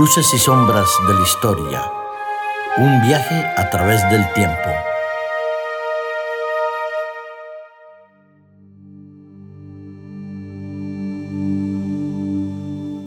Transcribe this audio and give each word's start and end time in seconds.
Luces 0.00 0.32
y 0.32 0.38
sombras 0.38 0.88
de 1.06 1.12
la 1.12 1.20
historia. 1.20 1.82
Un 2.78 3.02
viaje 3.02 3.44
a 3.58 3.68
través 3.68 4.00
del 4.08 4.24
tiempo. 4.32 4.70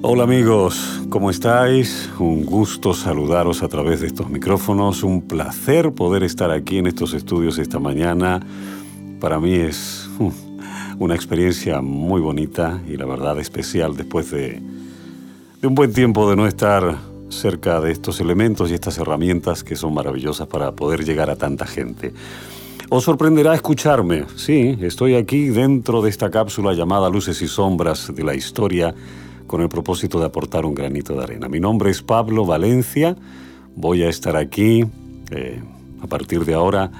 Hola 0.04 0.25
amigos, 0.25 1.02
¿cómo 1.10 1.32
estáis? 1.32 2.11
Un 2.20 2.46
gusto 2.46 2.94
saludaros 2.94 3.64
a 3.64 3.70
través 3.70 4.02
de 4.02 4.05
estos 4.05 4.30
micrófonos, 4.30 5.02
un 5.02 5.23
placer 5.23 5.94
poder 5.94 6.21
estar 6.21 6.52
aquí 6.52 6.78
en 6.78 6.86
estos 6.86 7.16
estudios 7.16 7.57
esta 7.57 7.80
mañana. 7.80 8.39
Para 9.19 9.39
mí 9.39 9.55
es 9.55 10.07
uh, 10.19 10.32
una 11.00 11.16
experiencia 11.16 11.82
muy 11.82 12.21
bonita 12.21 12.80
y 12.88 12.97
la 12.97 13.07
verdad 13.07 13.39
especial 13.39 13.96
después 13.96 14.30
de, 14.30 14.61
de 15.64 15.68
un 15.68 15.76
buen 15.76 15.94
tiempo 15.94 16.30
de 16.30 16.36
no 16.36 16.46
estar 16.46 16.98
cerca 17.30 17.80
de 17.80 17.94
estos 17.94 18.20
elementos 18.20 18.70
y 18.70 18.74
estas 18.74 18.98
herramientas 18.98 19.64
que 19.64 19.78
son 19.78 19.94
maravillosas 19.94 20.46
para 20.46 20.74
poder 20.74 21.06
llegar 21.06 21.30
a 21.30 21.38
tanta 21.38 21.66
gente. 21.66 22.12
Os 22.89 23.06
sorprenderá 23.06 23.56
escucharme, 23.56 24.26
sí, 24.36 24.78
estoy 24.82 25.16
aquí 25.16 25.48
dentro 25.48 26.02
de 26.02 26.10
esta 26.10 26.30
cápsula 26.30 26.74
llamada 26.74 27.10
Luces 27.10 27.42
y 27.42 27.48
Sombras 27.48 28.14
de 28.14 28.24
la 28.26 28.36
Historia 28.36 28.94
con 29.48 29.62
el 29.62 29.70
propósito 29.70 30.20
de 30.20 30.26
aportar 30.26 30.66
un 30.66 30.76
granito 30.76 31.16
de 31.16 31.24
arena. 31.24 31.48
Mi 31.48 31.62
nombre 31.62 31.92
es 31.92 32.02
Pablo 32.02 32.45
Valencia, 32.45 33.16
voy 33.73 34.03
a 34.03 34.09
estar 34.09 34.36
aquí 34.36 34.84
eh, 35.31 35.64
a 36.02 36.08
partir 36.08 36.44
de 36.44 36.56
ahora 36.56 36.92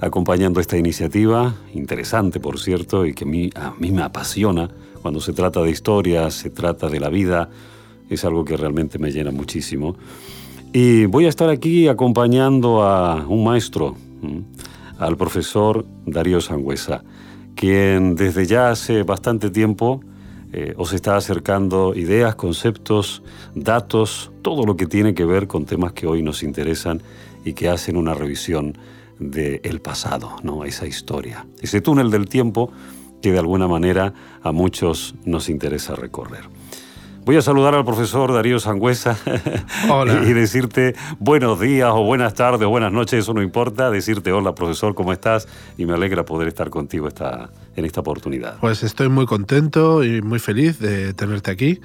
acompañando 0.00 0.60
esta 0.60 0.76
iniciativa, 0.76 1.52
interesante 1.74 2.38
por 2.38 2.60
cierto, 2.60 3.06
y 3.06 3.12
que 3.12 3.24
a 3.24 3.26
mí, 3.26 3.50
a 3.56 3.74
mí 3.76 3.90
me 3.90 4.02
apasiona 4.02 4.70
cuando 5.02 5.20
se 5.20 5.32
trata 5.32 5.62
de 5.62 5.70
historia, 5.70 6.30
se 6.30 6.50
trata 6.50 6.88
de 6.88 7.00
la 7.00 7.08
vida, 7.08 7.50
es 8.08 8.24
algo 8.24 8.44
que 8.44 8.56
realmente 8.56 8.98
me 8.98 9.10
llena 9.10 9.30
muchísimo. 9.30 9.96
Y 10.72 11.06
voy 11.06 11.26
a 11.26 11.28
estar 11.28 11.48
aquí 11.48 11.88
acompañando 11.88 12.82
a 12.82 13.26
un 13.26 13.44
maestro, 13.44 13.96
al 14.98 15.16
profesor 15.16 15.86
Darío 16.04 16.40
Sangüesa, 16.40 17.02
quien 17.54 18.14
desde 18.14 18.46
ya 18.46 18.70
hace 18.70 19.02
bastante 19.02 19.50
tiempo 19.50 20.00
eh, 20.52 20.74
os 20.76 20.92
está 20.92 21.16
acercando 21.16 21.94
ideas, 21.94 22.34
conceptos, 22.34 23.22
datos, 23.54 24.30
todo 24.42 24.64
lo 24.64 24.76
que 24.76 24.86
tiene 24.86 25.14
que 25.14 25.24
ver 25.24 25.46
con 25.46 25.66
temas 25.66 25.92
que 25.92 26.06
hoy 26.06 26.22
nos 26.22 26.42
interesan 26.42 27.02
y 27.44 27.52
que 27.52 27.68
hacen 27.68 27.96
una 27.96 28.14
revisión 28.14 28.76
del 29.18 29.80
pasado, 29.80 30.36
¿no? 30.42 30.64
esa 30.64 30.86
historia, 30.86 31.46
ese 31.60 31.80
túnel 31.80 32.10
del 32.10 32.28
tiempo 32.28 32.70
que 33.20 33.32
de 33.32 33.38
alguna 33.38 33.66
manera 33.68 34.14
a 34.42 34.52
muchos 34.52 35.14
nos 35.24 35.48
interesa 35.48 35.96
recorrer. 35.96 36.57
Voy 37.28 37.36
a 37.36 37.42
saludar 37.42 37.74
al 37.74 37.84
profesor 37.84 38.32
Darío 38.32 38.58
Sangüesa 38.58 39.14
y 40.26 40.32
decirte 40.32 40.94
buenos 41.18 41.60
días 41.60 41.90
o 41.92 42.02
buenas 42.02 42.32
tardes 42.32 42.66
o 42.66 42.70
buenas 42.70 42.90
noches, 42.90 43.18
eso 43.18 43.34
no 43.34 43.42
importa, 43.42 43.90
decirte 43.90 44.32
hola 44.32 44.54
profesor, 44.54 44.94
¿cómo 44.94 45.12
estás? 45.12 45.46
Y 45.76 45.84
me 45.84 45.92
alegra 45.92 46.24
poder 46.24 46.48
estar 46.48 46.70
contigo 46.70 47.06
esta, 47.06 47.50
en 47.78 47.84
esta 47.84 48.00
oportunidad. 48.00 48.58
Pues 48.60 48.82
estoy 48.82 49.08
muy 49.08 49.26
contento 49.26 50.02
y 50.04 50.20
muy 50.20 50.38
feliz 50.38 50.78
de 50.78 51.14
tenerte 51.14 51.50
aquí 51.50 51.80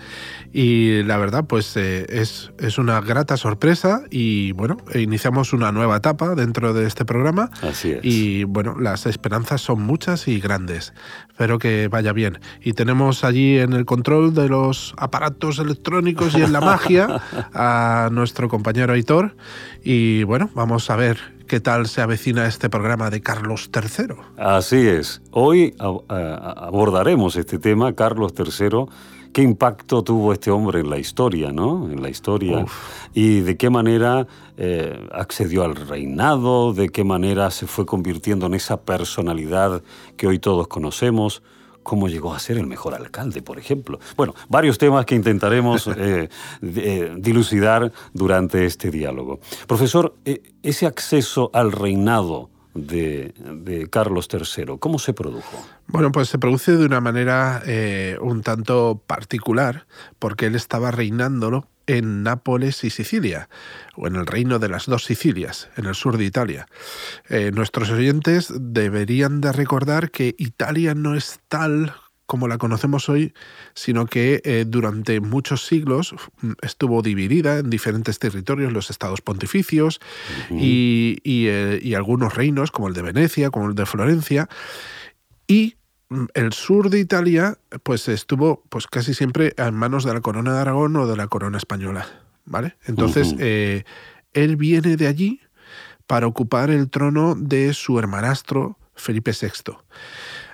y 0.52 1.04
la 1.04 1.18
verdad 1.18 1.46
pues 1.48 1.76
eh, 1.78 2.06
es, 2.10 2.52
es 2.60 2.78
una 2.78 3.00
grata 3.02 3.38
sorpresa 3.38 4.04
y 4.10 4.52
bueno, 4.54 4.78
iniciamos 4.96 5.54
una 5.54 5.72
nueva 5.72 5.98
etapa 5.98 6.36
dentro 6.36 6.74
de 6.74 6.88
este 6.88 7.06
programa. 7.06 7.50
Así 7.62 7.92
es. 7.92 8.00
Y 8.04 8.44
bueno, 8.46 8.76
las 8.80 9.06
esperanzas 9.06 9.62
son 9.62 9.82
muchas 9.82 10.28
y 10.28 10.40
grandes. 10.40 10.94
Espero 11.30 11.60
que 11.60 11.88
vaya 11.88 12.14
bien. 12.14 12.40
Y 12.62 12.74
tenemos 12.74 13.24
allí 13.24 13.58
en 13.58 13.74
el 13.74 13.86
control 13.86 14.34
de 14.34 14.50
los 14.50 14.94
aparatos 14.98 15.60
electrónicos 15.60 16.36
y 16.36 16.42
en 16.42 16.54
la 16.54 16.62
magia 16.62 17.22
a 17.54 18.10
nuestro 18.12 18.50
compañero 18.50 18.94
Aitor. 18.94 19.36
Y 19.84 20.24
bueno, 20.24 20.50
vamos 20.54 20.90
a 20.90 20.96
ver 20.96 21.33
qué 21.54 21.60
tal 21.60 21.86
se 21.86 22.02
avecina 22.02 22.48
este 22.48 22.68
programa 22.68 23.12
de 23.12 23.22
Carlos 23.22 23.70
III. 23.72 24.16
Así 24.38 24.88
es. 24.88 25.22
Hoy 25.30 25.76
abordaremos 25.78 27.36
este 27.36 27.60
tema, 27.60 27.94
Carlos 27.94 28.34
III 28.36 28.88
qué 29.32 29.44
impacto 29.44 30.04
tuvo 30.04 30.34
este 30.34 30.50
hombre 30.50 30.80
en 30.80 30.90
la 30.90 30.98
historia, 30.98 31.52
¿no? 31.52 31.92
En 31.92 32.02
la 32.02 32.10
historia. 32.10 32.66
Y 33.14 33.42
de 33.42 33.56
qué 33.56 33.70
manera 33.70 34.26
eh, 34.58 35.08
accedió 35.12 35.64
al 35.64 35.76
reinado, 35.76 36.74
de 36.74 36.90
qué 36.90 37.04
manera 37.04 37.52
se 37.52 37.68
fue 37.68 37.86
convirtiendo 37.86 38.48
en 38.48 38.56
esa 38.56 38.82
personalidad 38.82 39.84
que 40.18 40.26
hoy 40.26 40.40
todos 40.40 40.68
conocemos 40.68 41.44
cómo 41.84 42.08
llegó 42.08 42.34
a 42.34 42.40
ser 42.40 42.58
el 42.58 42.68
mejor 42.68 42.96
alcalde, 42.96 43.42
por 43.42 43.60
ejemplo. 43.60 44.00
Bueno, 44.16 44.34
varios 44.50 44.78
temas 44.78 45.06
que 45.06 45.16
intentaremos 45.16 45.88
eh, 45.98 46.30
eh, 46.62 47.16
dilucidar 47.18 47.92
durante 48.14 48.66
este 48.66 48.90
diálogo. 48.90 49.40
Profesor, 49.68 50.16
ese 50.64 50.86
acceso 50.86 51.52
al 51.54 51.72
reinado 51.72 52.50
de, 52.74 53.88
Carlos 53.92 54.28
III? 54.32 54.78
¿Cómo 54.80 55.00
se 55.00 55.14
produjo? 55.14 55.66
Bueno, 55.88 56.12
pues 56.12 56.30
se 56.30 56.40
produce 56.40 56.76
de 56.76 56.86
una 56.86 57.02
manera 57.02 57.62
eh, 57.66 58.18
un 58.22 58.42
tanto 58.42 59.02
particular, 59.06 59.86
porque 60.20 60.48
él 60.48 60.56
estaba 60.56 60.92
reinándolo 60.92 61.68
en 61.88 62.24
Nápoles 62.24 62.84
y 62.84 62.90
Sicilia, 62.90 63.50
o 63.96 64.08
en 64.08 64.16
el 64.16 64.26
reino 64.26 64.60
de 64.60 64.70
las 64.70 64.86
dos 64.86 65.06
Sicilias, 65.06 65.70
en 65.78 65.86
el 65.86 65.96
sur 65.96 66.18
de 66.18 66.26
Italia. 66.26 66.68
Eh, 67.30 67.52
nuestros 67.54 67.90
oyentes 67.92 68.54
deberían 68.56 69.42
de 69.42 69.52
recordar 69.52 70.12
que 70.12 70.36
Italia 70.38 70.96
no 70.96 71.16
es 71.16 71.40
tal 71.48 71.94
como 72.26 72.48
la 72.48 72.58
conocemos 72.58 73.10
hoy, 73.10 73.34
sino 73.76 74.06
que 74.06 74.42
eh, 74.44 74.66
durante 74.68 75.20
muchos 75.20 75.66
siglos 75.66 76.16
mm, 76.42 76.54
estuvo 76.62 77.02
dividida 77.02 77.60
en 77.60 77.70
diferentes 77.70 78.18
territorios, 78.18 78.72
los 78.72 78.90
estados 78.90 79.22
pontificios 79.22 80.00
y, 80.50 81.20
eh, 81.24 81.80
y, 81.82 81.94
algunos 81.94 82.36
reinos, 82.36 82.72
como 82.72 82.88
el 82.88 82.94
de 82.94 83.02
Venecia, 83.02 83.50
como 83.50 83.68
el 83.68 83.76
de 83.76 83.86
Florencia, 83.86 84.50
y 85.48 85.76
el 86.34 86.54
sur 86.54 86.90
de 86.90 87.00
Italia 87.00 87.58
pues 87.84 88.08
estuvo 88.08 88.64
pues 88.70 88.88
casi 88.88 89.14
siempre 89.14 89.54
en 89.58 89.74
manos 89.74 90.04
de 90.04 90.14
la 90.14 90.22
corona 90.22 90.54
de 90.54 90.60
Aragón 90.60 90.96
o 90.96 91.08
de 91.08 91.18
la 91.18 91.28
corona 91.28 91.58
española, 91.58 92.08
¿vale? 92.46 92.76
Entonces, 92.86 93.36
eh, 93.40 93.84
él 94.34 94.56
viene 94.56 94.98
de 94.98 95.08
allí 95.08 95.42
para 96.08 96.28
ocupar 96.28 96.70
el 96.70 96.90
trono 96.90 97.36
de 97.36 97.74
su 97.74 97.98
hermanastro 98.00 98.78
Felipe 98.96 99.32
VI. 99.32 99.74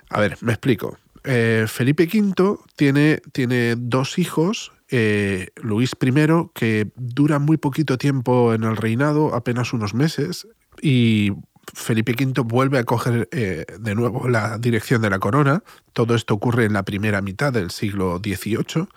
A 0.09 0.19
ver, 0.19 0.37
me 0.41 0.53
explico. 0.53 0.97
Eh, 1.23 1.65
Felipe 1.67 2.07
V 2.11 2.57
tiene, 2.75 3.21
tiene 3.31 3.75
dos 3.77 4.17
hijos, 4.17 4.71
eh, 4.89 5.49
Luis 5.55 5.91
I, 6.01 6.49
que 6.53 6.91
dura 6.95 7.39
muy 7.39 7.57
poquito 7.57 7.97
tiempo 7.97 8.53
en 8.53 8.63
el 8.63 8.77
reinado, 8.77 9.35
apenas 9.35 9.73
unos 9.73 9.93
meses, 9.93 10.47
y 10.81 11.31
Felipe 11.73 12.13
V 12.13 12.41
vuelve 12.41 12.79
a 12.79 12.83
coger 12.83 13.27
eh, 13.31 13.65
de 13.79 13.95
nuevo 13.95 14.27
la 14.27 14.57
dirección 14.57 15.01
de 15.01 15.09
la 15.09 15.19
corona. 15.19 15.63
Todo 15.93 16.15
esto 16.15 16.33
ocurre 16.33 16.65
en 16.65 16.73
la 16.73 16.83
primera 16.83 17.21
mitad 17.21 17.53
del 17.53 17.71
siglo 17.71 18.19
XVIII. 18.23 18.87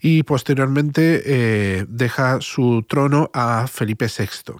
Y 0.00 0.22
posteriormente 0.24 1.86
deja 1.88 2.40
su 2.40 2.84
trono 2.88 3.30
a 3.32 3.66
Felipe 3.66 4.06
VI. 4.06 4.58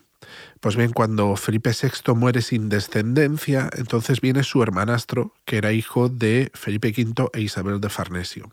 Pues 0.60 0.74
bien, 0.74 0.92
cuando 0.92 1.36
Felipe 1.36 1.70
VI 1.70 2.14
muere 2.14 2.42
sin 2.42 2.68
descendencia, 2.68 3.70
entonces 3.76 4.20
viene 4.20 4.42
su 4.42 4.60
hermanastro, 4.62 5.32
que 5.44 5.56
era 5.56 5.72
hijo 5.72 6.08
de 6.08 6.50
Felipe 6.52 6.88
V 6.88 7.28
e 7.32 7.40
Isabel 7.42 7.80
de 7.80 7.88
Farnesio, 7.88 8.50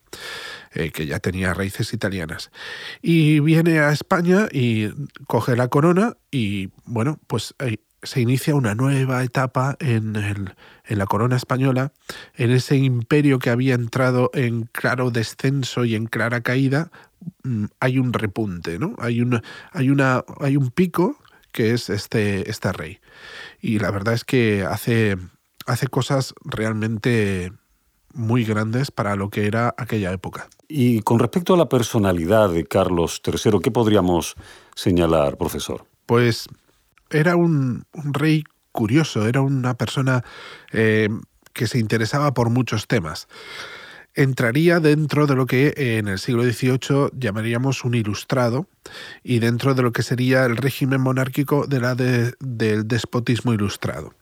eh, 0.73 0.91
que 0.91 1.07
ya 1.07 1.19
tenía 1.19 1.55
raíces 1.55 1.93
italianas. 1.93 2.51
Y 3.01 3.39
viene 3.39 3.79
a 3.79 3.91
España 3.91 4.47
y 4.51 4.89
coge 5.25 5.55
la 5.55 5.67
corona 5.69 6.15
y, 6.29 6.69
bueno, 6.85 7.19
pues 7.25 7.55
eh, 7.57 7.77
se 8.05 8.21
inicia 8.21 8.55
una 8.55 8.75
nueva 8.75 9.23
etapa 9.23 9.75
en, 9.79 10.15
el, 10.15 10.55
en, 10.85 10.97
la 10.97 11.05
corona 11.05 11.35
española, 11.35 11.91
en 12.35 12.51
ese 12.51 12.77
imperio 12.77 13.39
que 13.39 13.49
había 13.49 13.75
entrado 13.75 14.29
en 14.33 14.63
claro 14.71 15.11
descenso 15.11 15.85
y 15.85 15.95
en 15.95 16.05
clara 16.05 16.41
caída, 16.41 16.91
mm, 17.43 17.65
hay 17.79 17.99
un 17.99 18.13
repunte, 18.13 18.79
¿no? 18.79 18.95
Hay, 18.99 19.21
una, 19.21 19.43
hay, 19.71 19.89
una, 19.89 20.23
hay 20.39 20.57
un 20.57 20.71
pico 20.71 21.17
que 21.51 21.73
es 21.73 21.89
este, 21.89 22.49
este 22.49 22.71
rey. 22.71 22.99
Y 23.61 23.79
la 23.79 23.91
verdad 23.91 24.13
es 24.13 24.23
que 24.23 24.63
hace, 24.63 25.17
hace 25.65 25.87
cosas 25.87 26.33
realmente 26.43 27.51
muy 28.13 28.45
grandes 28.45 28.91
para 28.91 29.15
lo 29.15 29.29
que 29.29 29.45
era 29.45 29.73
aquella 29.77 30.11
época. 30.11 30.47
Y 30.67 31.01
con 31.01 31.19
respecto 31.19 31.53
a 31.53 31.57
la 31.57 31.69
personalidad 31.69 32.49
de 32.49 32.65
Carlos 32.65 33.21
III, 33.25 33.59
¿qué 33.61 33.71
podríamos 33.71 34.35
señalar, 34.75 35.37
profesor? 35.37 35.85
Pues 36.05 36.47
era 37.09 37.35
un, 37.35 37.85
rey 37.93 38.43
curioso, 38.71 39.27
era 39.27 39.41
una 39.41 39.75
persona 39.75 40.23
eh, 40.71 41.09
que 41.53 41.67
se 41.67 41.79
interesaba 41.79 42.33
por 42.33 42.49
muchos 42.49 42.87
temas 42.87 43.27
entraría 44.15 44.79
dentro 44.79 45.27
de 45.27 45.35
lo 45.35 45.45
que 45.45 45.73
en 45.75 46.07
el 46.07 46.19
siglo 46.19 46.43
XVIII 46.43 47.09
llamaríamos 47.17 47.83
un 47.83 47.95
ilustrado 47.95 48.67
y 49.23 49.39
dentro 49.39 49.75
de 49.75 49.83
lo 49.83 49.91
que 49.91 50.03
sería 50.03 50.45
el 50.45 50.57
régimen 50.57 51.01
monárquico 51.01 51.67
de 51.67 51.81
la 51.81 51.95
del 51.95 52.87
despotismo 52.87 53.53
ilustrado. 53.53 54.13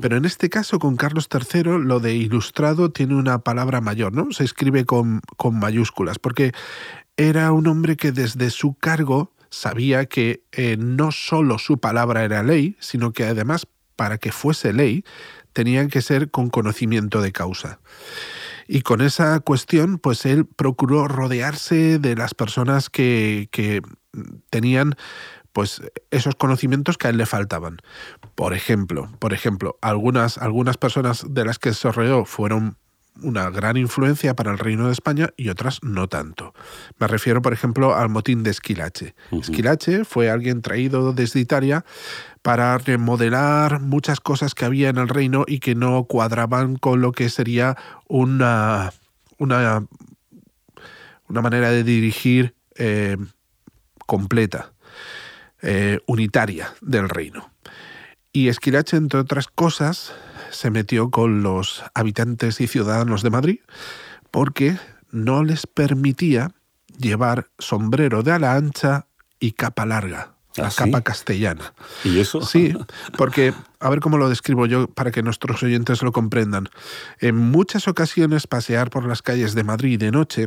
Pero 0.00 0.16
en 0.16 0.26
este 0.26 0.50
caso, 0.50 0.78
con 0.78 0.96
Carlos 0.96 1.28
III, 1.32 1.78
lo 1.82 1.98
de 1.98 2.14
ilustrado 2.14 2.90
tiene 2.90 3.14
una 3.14 3.38
palabra 3.38 3.80
mayor, 3.80 4.12
¿no? 4.12 4.30
Se 4.32 4.44
escribe 4.44 4.84
con, 4.84 5.20
con 5.36 5.58
mayúsculas, 5.58 6.18
porque 6.18 6.52
era 7.16 7.50
un 7.52 7.66
hombre 7.66 7.96
que 7.96 8.12
desde 8.12 8.50
su 8.50 8.74
cargo 8.74 9.32
sabía 9.50 10.06
que 10.06 10.42
eh, 10.52 10.76
no 10.78 11.12
solo 11.12 11.58
su 11.58 11.78
palabra 11.78 12.24
era 12.24 12.42
ley, 12.42 12.76
sino 12.80 13.12
que 13.12 13.24
además 13.24 13.66
para 13.96 14.18
que 14.18 14.32
fuese 14.32 14.72
ley 14.72 15.04
tenían 15.52 15.88
que 15.88 16.02
ser 16.02 16.30
con 16.30 16.50
conocimiento 16.50 17.20
de 17.20 17.32
causa. 17.32 17.80
Y 18.68 18.82
con 18.82 19.00
esa 19.00 19.40
cuestión, 19.40 19.98
pues 19.98 20.26
él 20.26 20.44
procuró 20.44 21.08
rodearse 21.08 21.98
de 21.98 22.14
las 22.14 22.34
personas 22.34 22.90
que, 22.90 23.48
que 23.50 23.82
tenían 24.50 24.94
pues 25.52 25.82
esos 26.10 26.36
conocimientos 26.36 26.98
que 26.98 27.08
a 27.08 27.10
él 27.10 27.16
le 27.16 27.26
faltaban. 27.26 27.78
Por 28.34 28.54
ejemplo, 28.54 29.10
por 29.18 29.32
ejemplo, 29.32 29.78
algunas, 29.80 30.38
algunas 30.38 30.76
personas 30.76 31.24
de 31.28 31.44
las 31.44 31.58
que 31.58 31.72
se 31.72 31.90
rodeó 31.90 32.24
fueron 32.24 32.76
una 33.22 33.50
gran 33.50 33.76
influencia 33.76 34.34
para 34.34 34.50
el 34.50 34.58
Reino 34.58 34.86
de 34.86 34.92
España 34.92 35.30
y 35.36 35.48
otras 35.48 35.80
no 35.82 36.08
tanto. 36.08 36.54
Me 36.98 37.06
refiero, 37.06 37.42
por 37.42 37.52
ejemplo, 37.52 37.94
al 37.94 38.08
motín 38.08 38.42
de 38.42 38.50
Esquilache. 38.50 39.14
Esquilache 39.32 40.04
fue 40.04 40.30
alguien 40.30 40.62
traído 40.62 41.12
desde 41.12 41.40
Italia 41.40 41.84
para 42.42 42.78
remodelar 42.78 43.80
muchas 43.80 44.20
cosas 44.20 44.54
que 44.54 44.64
había 44.64 44.88
en 44.88 44.98
el 44.98 45.08
reino 45.08 45.44
y 45.46 45.58
que 45.58 45.74
no 45.74 46.04
cuadraban 46.04 46.76
con 46.76 47.00
lo 47.00 47.12
que 47.12 47.28
sería 47.28 47.76
una, 48.06 48.92
una, 49.38 49.86
una 51.28 51.42
manera 51.42 51.70
de 51.70 51.84
dirigir 51.84 52.54
eh, 52.76 53.16
completa, 54.06 54.72
eh, 55.62 55.98
unitaria 56.06 56.72
del 56.80 57.08
reino. 57.08 57.50
Y 58.32 58.48
Esquilache, 58.48 58.96
entre 58.96 59.20
otras 59.20 59.48
cosas, 59.48 60.14
se 60.50 60.70
metió 60.70 61.10
con 61.10 61.42
los 61.42 61.84
habitantes 61.94 62.60
y 62.60 62.66
ciudadanos 62.66 63.22
de 63.22 63.30
Madrid 63.30 63.60
porque 64.30 64.78
no 65.10 65.44
les 65.44 65.66
permitía 65.66 66.52
llevar 66.98 67.48
sombrero 67.58 68.22
de 68.22 68.32
ala 68.32 68.54
ancha 68.54 69.06
y 69.40 69.52
capa 69.52 69.86
larga, 69.86 70.34
la 70.58 70.68
¿Ah, 70.68 70.72
capa 70.76 71.00
castellana. 71.02 71.72
¿Y 72.04 72.18
eso? 72.20 72.42
Sí, 72.42 72.74
porque, 73.16 73.54
a 73.80 73.88
ver 73.90 74.00
cómo 74.00 74.18
lo 74.18 74.28
describo 74.28 74.66
yo 74.66 74.88
para 74.88 75.10
que 75.10 75.22
nuestros 75.22 75.62
oyentes 75.62 76.02
lo 76.02 76.12
comprendan. 76.12 76.68
En 77.20 77.36
muchas 77.36 77.88
ocasiones 77.88 78.46
pasear 78.46 78.90
por 78.90 79.06
las 79.06 79.22
calles 79.22 79.54
de 79.54 79.64
Madrid 79.64 79.98
de 79.98 80.10
noche 80.10 80.46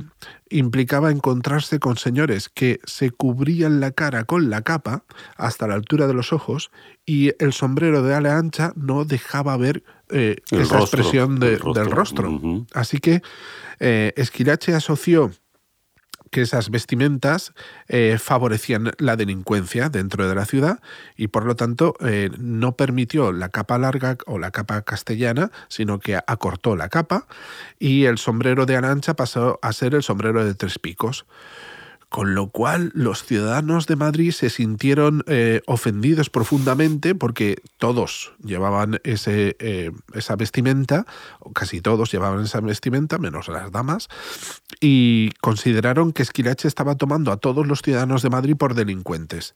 implicaba 0.49 1.11
encontrarse 1.11 1.79
con 1.79 1.97
señores 1.97 2.49
que 2.49 2.79
se 2.83 3.09
cubrían 3.11 3.79
la 3.79 3.91
cara 3.91 4.25
con 4.25 4.49
la 4.49 4.61
capa 4.61 5.03
hasta 5.37 5.67
la 5.67 5.75
altura 5.75 6.07
de 6.07 6.13
los 6.13 6.33
ojos 6.33 6.71
y 7.05 7.31
el 7.43 7.53
sombrero 7.53 8.03
de 8.03 8.13
ala 8.13 8.37
ancha 8.37 8.73
no 8.75 9.05
dejaba 9.05 9.55
ver 9.57 9.83
eh, 10.09 10.35
esa 10.51 10.75
rostro, 10.77 10.99
expresión 10.99 11.39
de- 11.39 11.53
el 11.53 11.59
rostro. 11.59 11.83
del 11.83 11.91
rostro. 11.91 12.65
Así 12.73 12.97
que 12.99 13.21
eh, 13.79 14.13
Esquilache 14.17 14.75
asoció 14.75 15.31
que 16.31 16.41
esas 16.41 16.71
vestimentas 16.71 17.53
eh, 17.87 18.17
favorecían 18.19 18.91
la 18.97 19.15
delincuencia 19.15 19.89
dentro 19.89 20.27
de 20.27 20.33
la 20.33 20.45
ciudad 20.45 20.79
y 21.15 21.27
por 21.27 21.45
lo 21.45 21.55
tanto 21.55 21.93
eh, 21.99 22.31
no 22.39 22.75
permitió 22.77 23.31
la 23.31 23.49
capa 23.49 23.77
larga 23.77 24.17
o 24.25 24.39
la 24.39 24.51
capa 24.51 24.81
castellana, 24.81 25.51
sino 25.67 25.99
que 25.99 26.15
acortó 26.15 26.75
la 26.75 26.89
capa 26.89 27.27
y 27.77 28.05
el 28.05 28.17
sombrero 28.17 28.65
de 28.65 28.77
arancha 28.77 29.13
pasó 29.13 29.59
a 29.61 29.73
ser 29.73 29.93
el 29.93 30.03
sombrero 30.03 30.43
de 30.43 30.55
tres 30.55 30.79
picos. 30.79 31.25
Con 32.11 32.35
lo 32.35 32.49
cual 32.49 32.91
los 32.93 33.23
ciudadanos 33.23 33.87
de 33.87 33.95
Madrid 33.95 34.31
se 34.31 34.49
sintieron 34.49 35.23
eh, 35.27 35.61
ofendidos 35.65 36.29
profundamente 36.29 37.15
porque 37.15 37.61
todos 37.77 38.33
llevaban 38.43 38.99
ese, 39.05 39.55
eh, 39.59 39.91
esa 40.13 40.35
vestimenta, 40.35 41.05
o 41.39 41.53
casi 41.53 41.79
todos 41.79 42.11
llevaban 42.11 42.43
esa 42.43 42.59
vestimenta, 42.59 43.17
menos 43.17 43.47
las 43.47 43.71
damas, 43.71 44.09
y 44.81 45.31
consideraron 45.39 46.11
que 46.11 46.23
Esquilache 46.23 46.67
estaba 46.67 46.95
tomando 46.95 47.31
a 47.31 47.37
todos 47.37 47.65
los 47.65 47.81
ciudadanos 47.81 48.23
de 48.23 48.29
Madrid 48.29 48.57
por 48.57 48.75
delincuentes. 48.75 49.55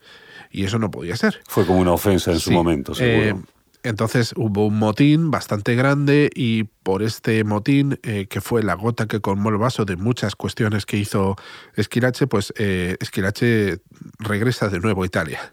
Y 0.50 0.64
eso 0.64 0.80
no 0.80 0.90
podía 0.90 1.18
ser. 1.18 1.42
Fue 1.50 1.66
como 1.66 1.80
una 1.80 1.92
ofensa 1.92 2.32
en 2.32 2.40
su 2.40 2.52
momento, 2.52 2.96
seguro. 2.96 3.22
eh, 3.22 3.36
entonces 3.84 4.34
hubo 4.38 4.68
un 4.68 4.80
motín 4.80 5.30
bastante 5.30 5.76
grande 5.76 6.30
y 6.34 6.70
por 6.86 7.02
este 7.02 7.44
motín, 7.44 8.00
eh, 8.04 8.28
que 8.30 8.42
fue 8.42 8.62
la 8.62 8.76
gota 8.76 9.08
que 9.08 9.20
colmó 9.20 9.50
el 9.50 9.58
vaso 9.58 9.86
de 9.86 9.96
muchas 9.96 10.36
cuestiones 10.36 10.86
que 10.86 10.98
hizo 10.98 11.36
Esquilache, 11.76 12.28
pues 12.28 12.54
eh, 12.58 12.96
Esquilache 13.00 13.80
regresa 14.20 14.70
de 14.70 14.80
nuevo 14.80 15.02
a 15.02 15.06
Italia, 15.08 15.52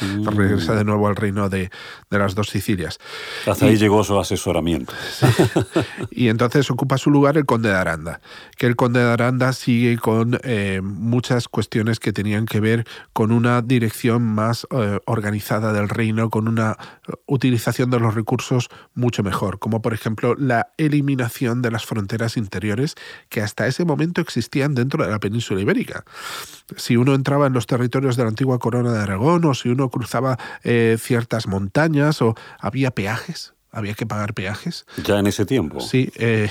Mm. 0.00 0.26
regresa 0.36 0.74
de 0.74 0.82
nuevo 0.84 1.06
al 1.06 1.14
reino 1.14 1.48
de, 1.48 1.70
de 2.10 2.18
las 2.18 2.34
dos 2.34 2.48
Sicilias. 2.50 2.98
Hasta 3.46 3.66
y- 3.66 3.68
ahí 3.70 3.76
llegó 3.76 4.02
su 4.02 4.18
asesoramiento. 4.18 4.92
Y 6.10 6.28
entonces 6.28 6.68
ocupa 6.70 6.98
su 6.98 7.10
lugar 7.10 7.36
el 7.36 7.46
conde 7.46 7.68
de 7.68 7.76
Aranda, 7.76 8.20
que 8.56 8.66
el 8.66 8.74
conde 8.74 8.98
de 9.00 9.10
Aranda 9.10 9.52
sigue 9.52 9.98
con 9.98 10.38
eh, 10.42 10.80
muchas 10.82 11.46
cuestiones 11.48 12.00
que 12.00 12.12
tenían 12.12 12.46
que 12.46 12.58
ver 12.58 12.84
con 13.12 13.30
una 13.30 13.62
dirección 13.62 14.22
más 14.22 14.66
eh, 14.72 14.98
organizada 15.06 15.72
del 15.72 15.88
reino, 15.88 16.28
con 16.28 16.48
una 16.48 16.76
utilización 17.26 17.90
de 17.90 18.00
los 18.00 18.14
recursos 18.14 18.68
mucho 18.94 19.22
mejor, 19.22 19.58
como 19.60 19.80
por 19.80 19.94
ejemplo 19.94 20.34
la 20.36 20.71
eliminación 20.78 21.62
de 21.62 21.70
las 21.70 21.86
fronteras 21.86 22.36
interiores 22.36 22.94
que 23.28 23.40
hasta 23.40 23.66
ese 23.66 23.84
momento 23.84 24.20
existían 24.20 24.74
dentro 24.74 25.04
de 25.04 25.10
la 25.10 25.20
península 25.20 25.60
ibérica. 25.60 26.04
Si 26.76 26.96
uno 26.96 27.14
entraba 27.14 27.46
en 27.46 27.52
los 27.52 27.66
territorios 27.66 28.16
de 28.16 28.22
la 28.24 28.28
antigua 28.30 28.58
corona 28.58 28.92
de 28.92 29.00
Aragón 29.00 29.44
o 29.44 29.54
si 29.54 29.68
uno 29.68 29.90
cruzaba 29.90 30.38
eh, 30.64 30.96
ciertas 30.98 31.46
montañas 31.46 32.22
o 32.22 32.34
había 32.58 32.90
peajes, 32.90 33.54
había 33.70 33.94
que 33.94 34.06
pagar 34.06 34.34
peajes. 34.34 34.86
Ya 35.04 35.18
en 35.18 35.26
ese 35.26 35.46
tiempo. 35.46 35.80
Sí, 35.80 36.12
eh, 36.16 36.48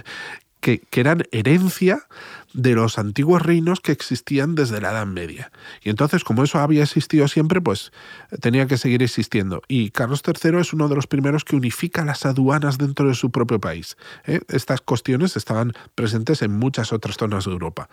que, 0.64 0.80
eran 0.92 1.24
herencia 1.30 2.06
de 2.54 2.74
los 2.74 2.98
antiguos 2.98 3.42
reinos 3.42 3.80
que 3.80 3.92
existían 3.92 4.54
desde 4.54 4.80
la 4.80 4.92
Edad 4.92 5.06
Media. 5.06 5.52
Y 5.82 5.90
entonces, 5.90 6.24
como 6.24 6.42
eso 6.42 6.58
había 6.58 6.82
existido 6.82 7.28
siempre, 7.28 7.60
pues 7.60 7.92
tenía 8.40 8.66
que 8.66 8.78
seguir 8.78 9.02
existiendo. 9.02 9.62
Y 9.68 9.90
Carlos 9.90 10.22
III 10.26 10.60
es 10.60 10.72
uno 10.72 10.88
de 10.88 10.94
los 10.94 11.06
primeros 11.06 11.44
que 11.44 11.56
unifica 11.56 12.04
las 12.04 12.24
aduanas 12.24 12.78
dentro 12.78 13.08
de 13.08 13.14
su 13.14 13.30
propio 13.30 13.60
país. 13.60 13.96
¿eh? 14.24 14.40
Estas 14.48 14.80
cuestiones 14.80 15.36
estaban 15.36 15.74
presentes 15.94 16.40
en 16.40 16.52
muchas 16.52 16.92
otras 16.92 17.16
zonas 17.16 17.44
de 17.44 17.50
Europa. 17.50 17.90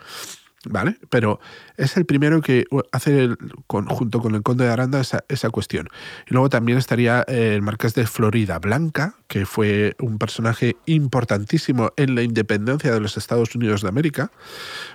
¿Vale? 0.70 0.98
Pero 1.10 1.40
es 1.76 1.98
el 1.98 2.06
primero 2.06 2.42
que 2.42 2.66
hace 2.92 3.24
el- 3.24 3.38
con- 3.66 3.88
junto 3.88 4.20
con 4.20 4.36
el 4.36 4.44
conde 4.44 4.66
de 4.66 4.72
Aranda 4.72 5.02
esa, 5.02 5.24
esa 5.28 5.50
cuestión. 5.50 5.88
Y 6.30 6.34
luego 6.36 6.50
también 6.50 6.78
estaría 6.78 7.26
eh, 7.28 7.56
el 7.56 7.64
marqués 7.64 7.96
de 7.96 8.06
Florida 8.06 8.60
Blanca, 8.60 9.16
que 9.28 9.48
fue 9.48 9.96
un 10.00 10.20
personaje 10.20 10.76
importantísimo 10.86 11.92
en 11.98 12.14
la 12.14 12.22
independencia 12.22 12.94
de 12.94 13.00
los 13.00 13.18
Estados 13.18 13.56
Unidos 13.56 13.82
de 13.82 13.90
América, 13.90 14.32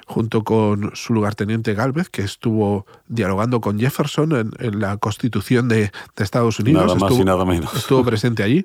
junto 0.06 0.44
con 0.44 0.92
su 0.94 1.12
lugarteniente 1.14 1.74
Galvez, 1.74 2.10
que 2.10 2.22
estuvo 2.22 2.86
dialogando 3.08 3.60
con 3.60 3.80
Jefferson 3.80 4.36
en, 4.36 4.50
en 4.60 4.78
la 4.78 4.98
constitución 4.98 5.66
de, 5.68 5.90
de 6.16 6.24
Estados 6.24 6.60
Unidos. 6.60 6.82
Nada 6.84 6.94
más 6.94 7.02
estuvo, 7.10 7.22
y 7.22 7.24
nada 7.24 7.44
menos. 7.44 7.74
estuvo 7.74 8.04
presente 8.04 8.44
allí. 8.44 8.64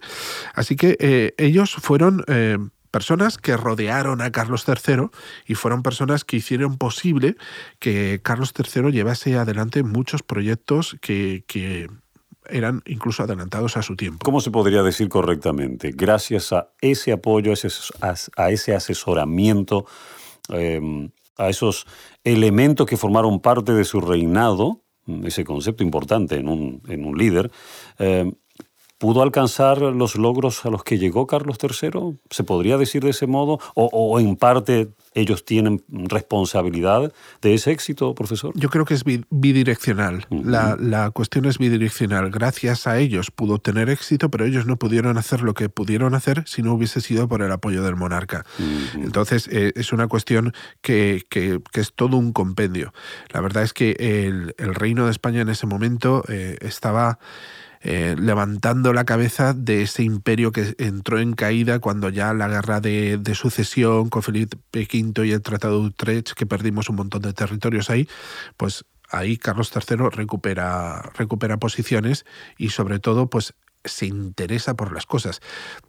Así 0.53 0.75
que 0.75 0.97
eh, 0.99 1.33
ellos 1.39 1.73
fueron 1.73 2.23
eh, 2.27 2.59
personas 2.91 3.38
que 3.38 3.57
rodearon 3.57 4.21
a 4.21 4.31
Carlos 4.31 4.65
III 4.67 5.07
y 5.48 5.55
fueron 5.55 5.81
personas 5.81 6.24
que 6.25 6.38
hicieron 6.38 6.77
posible 6.77 7.38
que 7.79 8.19
Carlos 8.21 8.53
III 8.57 8.91
llevase 8.91 9.38
adelante 9.38 9.83
muchos 9.83 10.21
proyectos 10.21 10.98
que, 11.01 11.43
que 11.48 11.89
eran 12.50 12.81
incluso 12.86 13.24
adelantados 13.24 13.77
a 13.77 13.81
su 13.81 13.95
tiempo. 13.95 14.24
¿Cómo 14.24 14.41
se 14.41 14.51
podría 14.51 14.83
decir 14.83 15.10
correctamente? 15.10 15.91
Gracias 15.95 16.51
a 16.53 16.69
ese 16.81 17.12
apoyo, 17.12 17.51
a 17.51 18.50
ese, 18.50 18.75
asesoramiento, 18.75 19.86
eh, 20.50 21.10
a 21.38 21.50
esos 21.50 21.88
elementos 22.24 22.86
que 22.86 22.98
formaron 22.98 23.39
parte 23.39 23.74
de 23.74 23.86
su 23.86 24.01
reinado, 24.01 24.81
ese 25.24 25.43
concepto 25.43 25.83
importante 25.83 26.36
en 26.36 26.48
un, 26.48 26.81
en 26.88 27.05
un 27.05 27.17
líder, 27.17 27.51
eh, 28.00 28.31
¿pudo 29.01 29.24
alcanzar 29.24 29.79
los 29.81 30.15
logros 30.15 30.63
a 30.65 30.70
los 30.70 30.84
que 30.84 30.98
llegó 31.00 31.25
Carlos 31.27 31.58
III? 31.62 32.17
¿Se 32.29 32.43
podría 32.43 32.77
decir 32.77 33.03
de 33.03 33.10
ese 33.10 33.25
modo? 33.27 33.60
¿O, 33.74 33.89
o 33.91 34.20
en 34.20 34.36
parte 34.38 34.89
ellos 35.13 35.43
tienen 35.43 35.84
responsabilidad 35.89 37.12
de 37.41 37.53
ese 37.55 37.72
éxito, 37.72 38.13
profesor? 38.15 38.53
Yo 38.55 38.70
creo 38.70 38.86
que 38.86 38.93
es 38.93 39.03
bi- 39.03 39.25
bidireccional. 39.29 40.25
La, 40.29 40.77
la 40.79 41.10
cuestión 41.12 41.46
es 41.46 41.58
bidireccional. 41.58 42.29
Gracias 42.29 42.86
a 42.88 43.00
ellos 43.00 43.31
pudo 43.31 43.58
tener 43.58 43.89
éxito, 43.89 44.29
pero 44.29 44.46
ellos 44.46 44.65
no 44.67 44.77
pudieron 44.77 45.17
hacer 45.17 45.41
lo 45.41 45.53
que 45.55 45.67
pudieron 45.67 46.13
hacer 46.13 46.43
si 46.46 46.62
no 46.62 46.74
hubiese 46.74 47.01
sido 47.01 47.27
por 47.27 47.41
el 47.41 47.51
apoyo 47.51 47.84
del 47.84 47.96
monarca. 47.96 48.46
Entonces, 48.96 49.50
eh, 49.51 49.74
es 49.75 49.91
una 49.91 50.08
cuestión 50.08 50.53
que, 50.81 51.25
que- 51.27 51.60
que 51.72 51.81
es 51.81 51.91
todo 51.93 52.17
un 52.17 52.31
compendio. 52.34 52.93
La 53.34 53.41
verdad 53.41 53.63
es 53.63 53.74
que 53.74 53.96
el, 54.00 54.53
el 54.60 54.75
reino 54.75 55.05
de 55.05 55.12
España 55.12 55.41
en 55.41 55.50
ese 55.50 55.65
momento 55.65 56.24
eh, 56.29 56.58
estaba 56.62 57.17
eh, 57.83 58.15
levantando 58.19 58.93
la 58.93 59.05
cabeza 59.05 59.53
de 59.53 59.81
ese 59.81 60.03
imperio 60.03 60.51
que 60.51 60.75
entró 60.77 61.19
en 61.19 61.33
caída 61.33 61.79
cuando 61.79 62.09
ya 62.09 62.33
la 62.33 62.47
guerra 62.47 62.79
de, 62.79 63.19
sucesión 63.33 64.09
con 64.09 64.21
Felipe 64.21 64.57
V 64.71 65.25
y 65.25 65.31
el 65.31 65.41
Tratado 65.41 65.79
de 65.81 65.88
Utrecht, 65.88 66.33
que 66.33 66.45
perdimos 66.45 66.89
un 66.89 66.97
montón 66.97 67.23
de 67.23 67.33
territorios 67.33 67.89
ahí, 67.89 68.07
pues 68.55 68.85
ahí 69.09 69.38
Carlos 69.38 69.71
III 69.75 70.09
recupera, 70.11 71.01
recupera 71.17 71.57
posiciones 71.57 72.25
y 72.57 72.69
sobre 72.69 73.00
todo 73.00 73.29
pues 73.29 73.55
se 73.83 74.05
interesa 74.05 74.75
por 74.75 74.93
las 74.93 75.05
cosas. 75.05 75.41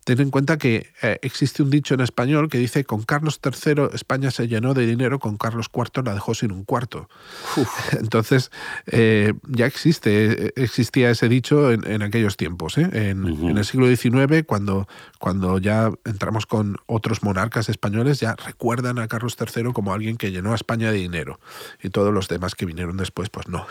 Ten 0.04 0.20
en 0.20 0.30
cuenta 0.30 0.58
que 0.58 0.88
eh, 1.02 1.18
existe 1.22 1.62
un 1.62 1.70
dicho 1.70 1.94
en 1.94 2.00
español 2.00 2.48
que 2.48 2.58
dice 2.58 2.84
con 2.84 3.02
Carlos 3.02 3.40
III 3.42 3.90
España 3.94 4.30
se 4.30 4.48
llenó 4.48 4.74
de 4.74 4.86
dinero, 4.86 5.18
con 5.18 5.36
Carlos 5.36 5.66
IV 5.74 6.04
la 6.04 6.14
dejó 6.14 6.34
sin 6.34 6.52
un 6.52 6.64
cuarto. 6.64 7.08
Entonces, 7.92 8.50
eh, 8.86 9.34
ya 9.48 9.66
existe, 9.66 10.52
existía 10.60 11.10
ese 11.10 11.28
dicho 11.28 11.70
en, 11.70 12.02
aquellos 12.02 12.36
tiempos. 12.36 12.78
¿eh? 12.78 12.88
En, 12.92 13.56
el 13.56 13.64
siglo 13.64 13.86
XIX, 13.86 14.44
cuando, 14.46 14.88
cuando 15.18 15.58
ya 15.58 15.90
entramos 16.04 16.46
con 16.46 16.76
otros 16.86 17.22
monarcas 17.22 17.68
españoles, 17.68 18.20
ya 18.20 18.34
recuerdan 18.34 18.98
a 18.98 19.08
Carlos 19.08 19.36
III 19.38 19.72
como 19.72 19.92
alguien 19.92 20.16
que 20.16 20.30
llenó 20.30 20.52
a 20.52 20.54
España 20.54 20.90
de 20.90 20.98
dinero. 20.98 21.38
Y 21.82 21.90
todos 21.90 22.12
los 22.12 22.28
demás 22.28 22.54
que 22.54 22.66
vinieron 22.66 22.96
después, 22.96 23.28
pues 23.30 23.48
no. 23.48 23.66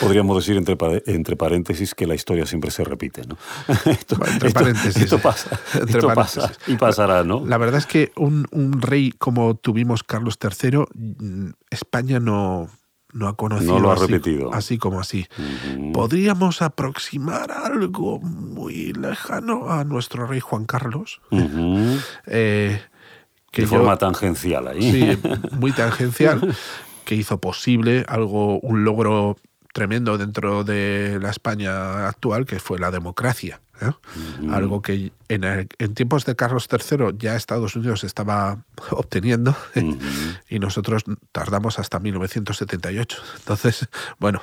Podríamos 0.00 0.36
decir 0.36 0.56
entre, 0.56 0.76
entre 1.06 1.36
paréntesis 1.36 1.94
que 1.94 2.06
la 2.06 2.14
historia 2.14 2.46
siempre 2.46 2.70
se 2.70 2.84
repite, 2.84 3.26
¿no? 3.26 3.36
entre 4.26 4.50
paréntesis. 4.50 5.02
Esto, 5.02 5.18
pasa, 5.18 5.58
esto 5.74 6.08
pasa 6.14 6.52
y 6.66 6.76
pasará, 6.76 7.24
¿no? 7.24 7.44
La 7.46 7.58
verdad 7.58 7.78
es 7.78 7.86
que 7.86 8.12
un, 8.16 8.46
rey 8.80 9.12
como 9.12 9.56
tuvimos 9.56 10.02
Carlos 10.02 10.38
III, 10.42 10.84
mm, 10.94 11.50
España 11.70 12.20
no, 12.20 12.68
no 13.12 13.28
ha 13.28 13.36
conocido. 13.36 13.74
No 13.74 13.80
lo 13.80 13.90
ha 13.90 13.94
así, 13.94 14.06
repetido. 14.06 14.52
Así 14.52 14.78
como 14.78 15.00
así. 15.00 15.26
Podríamos 15.92 16.62
aproximar 16.62 17.52
algo 17.52 18.20
muy 18.20 18.92
lejano 18.92 19.70
a 19.70 19.84
nuestro 19.84 20.26
rey 20.26 20.40
Juan 20.40 20.64
Carlos. 20.64 21.20
Eh, 22.26 22.80
de 23.52 23.66
forma 23.66 23.96
tangencial 23.96 24.68
ahí. 24.68 24.92
Sí, 24.92 25.18
muy 25.58 25.72
tangencial, 25.72 26.54
que 27.04 27.14
hizo 27.14 27.40
posible 27.40 28.04
algo, 28.08 28.60
un 28.60 28.84
logro 28.84 29.36
tremendo 29.78 30.18
dentro 30.18 30.64
de 30.64 31.20
la 31.22 31.30
España 31.30 32.08
actual, 32.08 32.46
que 32.46 32.58
fue 32.58 32.80
la 32.80 32.90
democracia. 32.90 33.60
¿eh? 33.80 33.92
Algo 34.50 34.82
que 34.82 35.12
en, 35.28 35.44
en, 35.44 35.94
tiempos 35.94 36.24
de 36.24 36.34
Carlos 36.34 36.68
III 36.68 37.16
ya 37.16 37.36
Estados 37.36 37.76
Unidos 37.76 38.02
estaba 38.02 38.58
obteniendo 38.90 39.54
y 40.50 40.58
nosotros 40.58 41.04
tardamos 41.30 41.78
hasta 41.78 42.00
1978. 42.00 43.18
Entonces, 43.36 43.88
bueno. 44.18 44.40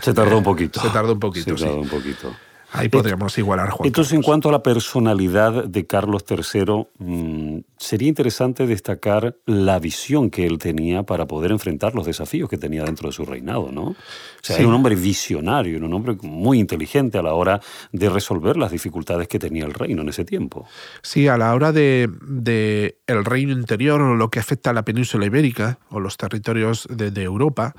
Se 0.00 0.14
tardó 0.14 0.38
un 0.38 0.44
poquito. 0.44 0.80
Se 0.80 0.90
tardó 0.90 1.14
un 1.14 1.18
poquito. 1.18 1.58
Se 1.58 1.64
tardó 1.64 1.80
un 1.80 1.88
poquito. 1.88 2.32
Ahí 2.72 2.88
podríamos 2.88 3.36
igualar 3.36 3.70
Juan 3.70 3.88
Entonces, 3.88 4.12
en 4.12 4.22
cuanto 4.22 4.48
a 4.48 4.52
la 4.52 4.62
personalidad 4.62 5.64
de 5.64 5.86
Carlos 5.88 6.24
III, 6.28 7.64
sería 7.80 8.08
interesante 8.08 8.66
destacar 8.66 9.36
la 9.46 9.78
visión 9.78 10.30
que 10.30 10.46
él 10.46 10.58
tenía 10.58 11.02
para 11.02 11.26
poder 11.26 11.50
enfrentar 11.50 11.94
los 11.94 12.04
desafíos 12.04 12.48
que 12.50 12.58
tenía 12.58 12.84
dentro 12.84 13.08
de 13.08 13.14
su 13.14 13.24
reinado, 13.24 13.72
¿no? 13.72 13.82
O 13.82 13.96
sea, 14.42 14.56
era 14.56 14.68
un 14.68 14.74
hombre 14.74 14.94
visionario, 14.94 15.78
era 15.78 15.86
un 15.86 15.94
hombre 15.94 16.16
muy 16.22 16.58
inteligente 16.60 17.16
a 17.16 17.22
la 17.22 17.32
hora 17.32 17.60
de 17.90 18.10
resolver 18.10 18.58
las 18.58 18.70
dificultades 18.70 19.28
que 19.28 19.38
tenía 19.38 19.64
el 19.64 19.72
reino 19.72 20.02
en 20.02 20.10
ese 20.10 20.26
tiempo. 20.26 20.66
Sí, 21.02 21.26
a 21.26 21.38
la 21.38 21.54
hora 21.54 21.72
de, 21.72 22.10
el 23.06 23.24
reino 23.24 23.52
interior 23.52 24.02
o 24.02 24.14
lo 24.14 24.30
que 24.30 24.38
afecta 24.38 24.70
a 24.70 24.72
la 24.74 24.84
península 24.84 25.24
ibérica 25.24 25.78
o 25.88 26.00
los 26.00 26.18
territorios 26.18 26.86
de, 26.90 27.20
Europa, 27.20 27.74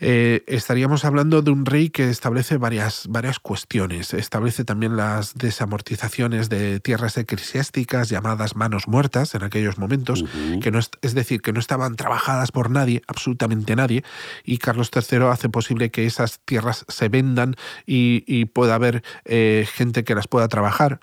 eh, 0.00 0.42
estaríamos 0.46 1.04
hablando 1.04 1.42
de 1.42 1.50
un 1.50 1.66
rey 1.66 1.90
que 1.90 2.08
establece 2.08 2.56
varias, 2.56 3.06
varias 3.08 3.38
cuestiones 3.38 4.14
establece 4.14 4.64
también 4.64 4.96
las 4.96 5.34
desamortizaciones 5.34 6.48
de 6.48 6.80
tierras 6.80 7.16
eclesiásticas 7.16 8.08
llamadas 8.08 8.56
manos 8.56 8.88
muertas 8.88 9.31
en 9.34 9.42
aquellos 9.42 9.78
momentos, 9.78 10.24
que 10.60 10.70
no 10.70 10.78
es, 10.78 11.14
decir, 11.14 11.40
que 11.40 11.52
no 11.52 11.60
estaban 11.60 11.96
trabajadas 11.96 12.52
por 12.52 12.70
nadie, 12.70 13.02
absolutamente 13.06 13.76
nadie, 13.76 14.04
y 14.44 14.58
Carlos 14.58 14.90
III 14.94 15.24
hace 15.30 15.48
posible 15.48 15.90
que 15.90 16.06
esas 16.06 16.40
tierras 16.40 16.84
se 16.88 17.08
vendan 17.08 17.56
y, 17.86 18.44
pueda 18.46 18.74
haber 18.74 19.02
eh, 19.24 19.66
gente 19.72 20.04
que 20.04 20.14
las 20.14 20.28
pueda 20.28 20.48
trabajar. 20.48 21.00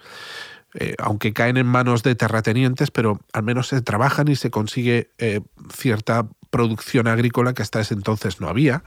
Eh, 0.75 0.93
aunque 0.99 1.33
caen 1.33 1.57
en 1.57 1.65
manos 1.65 2.03
de 2.03 2.13
terratenientes, 2.13 2.91
pero 2.91 3.19
al 3.33 3.41
menos 3.41 3.69
se 3.69 3.81
trabajan 3.81 4.27
y 4.27 4.35
se 4.35 4.51
consigue 4.51 5.09
eh, 5.17 5.41
cierta 5.73 6.27
producción 6.51 7.07
agrícola 7.07 7.53
que 7.53 7.63
hasta 7.63 7.79
ese 7.79 7.95
entonces 7.95 8.39
no 8.39 8.49
había. 8.49 8.83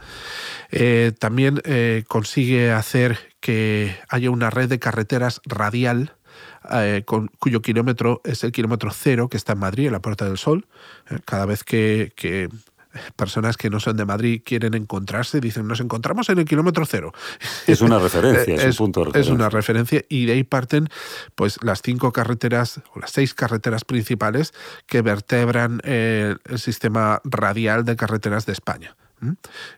también 1.18 1.60
consigue 2.06 2.72
hacer 2.72 3.18
que 3.40 3.96
haya 4.08 4.30
una 4.30 4.50
red 4.50 4.68
de 4.68 4.78
carreteras 4.78 5.40
radial 5.44 6.14
eh, 6.70 7.02
con, 7.04 7.28
cuyo 7.38 7.62
kilómetro 7.62 8.20
es 8.24 8.44
el 8.44 8.52
kilómetro 8.52 8.90
cero 8.92 9.28
que 9.28 9.36
está 9.36 9.54
en 9.54 9.58
Madrid, 9.58 9.86
en 9.86 9.92
la 9.92 10.00
Puerta 10.00 10.24
del 10.24 10.38
Sol. 10.38 10.66
Eh, 11.10 11.18
cada 11.24 11.46
vez 11.46 11.64
que, 11.64 12.12
personas 13.16 13.56
que 13.56 13.70
no 13.70 13.80
son 13.80 13.96
de 13.96 14.04
Madrid 14.04 14.42
quieren 14.44 14.74
encontrarse, 14.74 15.40
dicen, 15.40 15.66
nos 15.66 15.80
encontramos 15.80 16.28
en 16.28 16.38
el 16.38 16.44
kilómetro 16.44 16.86
cero. 16.86 17.12
Es 17.66 17.80
una 17.80 17.98
referencia, 18.00 18.54
es, 18.54 18.78
un 18.80 18.86
punto 18.86 19.00
de 19.00 19.06
referencia. 19.06 19.32
Es 19.32 19.34
una 19.34 19.48
referencia 19.48 20.04
y 20.08 20.26
de 20.26 20.32
ahí 20.34 20.44
parten 20.44 20.88
pues 21.34 21.62
las 21.62 21.82
cinco 21.82 22.12
carreteras 22.12 22.80
o 22.94 23.00
las 23.00 23.10
seis 23.10 23.34
carreteras 23.34 23.84
principales 23.84 24.52
que 24.86 25.02
vertebran 25.02 25.80
eh, 25.84 26.36
el 26.44 26.58
sistema 26.58 27.20
radial 27.24 27.84
de 27.84 27.96
carreteras 27.96 28.46
de 28.46 28.52
España. 28.52 28.96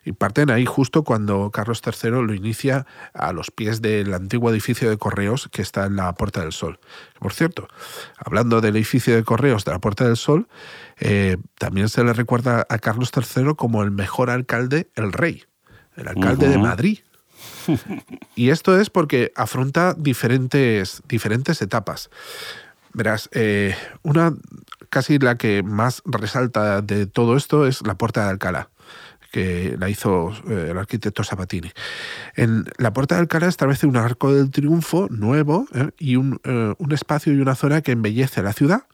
Y 0.04 0.12
parten 0.12 0.50
ahí 0.50 0.64
justo 0.64 1.04
cuando 1.04 1.50
Carlos 1.50 1.82
III 1.84 2.10
lo 2.10 2.34
inicia 2.34 2.86
a 3.12 3.32
los 3.32 3.50
pies 3.50 3.82
del 3.82 4.14
antiguo 4.14 4.50
edificio 4.50 4.88
de 4.88 4.96
correos 4.96 5.48
que 5.52 5.62
está 5.62 5.84
en 5.86 5.96
la 5.96 6.12
Puerta 6.14 6.40
del 6.40 6.52
Sol. 6.52 6.78
Por 7.18 7.32
cierto, 7.32 7.68
hablando 8.16 8.60
del 8.60 8.76
edificio 8.76 9.14
de 9.14 9.24
correos 9.24 9.64
de 9.64 9.72
la 9.72 9.78
Puerta 9.78 10.04
del 10.04 10.16
Sol, 10.16 10.48
eh, 10.98 11.36
también 11.58 11.88
se 11.88 12.04
le 12.04 12.12
recuerda 12.12 12.66
a 12.68 12.78
Carlos 12.78 13.10
III 13.14 13.54
como 13.56 13.82
el 13.82 13.90
mejor 13.90 14.30
alcalde, 14.30 14.88
el 14.94 15.12
rey, 15.12 15.44
el 15.96 16.08
alcalde 16.08 16.48
de 16.48 16.58
Madrid. 16.58 16.98
Y 18.36 18.50
esto 18.50 18.78
es 18.78 18.90
porque 18.90 19.32
afronta 19.36 19.94
diferentes, 19.94 21.02
diferentes 21.06 21.62
etapas. 21.62 22.10
Verás, 22.92 23.28
eh, 23.32 23.76
una 24.02 24.34
casi 24.90 25.18
la 25.18 25.36
que 25.36 25.62
más 25.62 26.02
resalta 26.04 26.82
de 26.82 27.06
todo 27.06 27.36
esto 27.36 27.66
es 27.66 27.86
la 27.86 27.96
Puerta 27.96 28.24
de 28.24 28.30
Alcalá 28.30 28.70
que 29.34 29.74
la 29.80 29.90
hizo 29.90 30.32
eh, 30.48 30.68
el 30.70 30.78
arquitecto 30.78 31.24
Sabatini. 31.24 31.72
En 32.36 32.66
la 32.78 32.92
Puerta 32.92 33.16
de 33.16 33.22
Alcalá 33.22 33.48
establece 33.48 33.84
un 33.84 33.96
arco 33.96 34.32
del 34.32 34.52
triunfo 34.52 35.08
nuevo 35.10 35.66
eh, 35.74 35.90
y 35.98 36.14
un, 36.14 36.40
eh, 36.44 36.72
un, 36.78 36.92
espacio 36.92 37.32
y 37.32 37.40
una 37.40 37.56
zona 37.56 37.82
que 37.82 37.90
embellece 37.90 38.44
la 38.44 38.52
ciudad. 38.52 38.84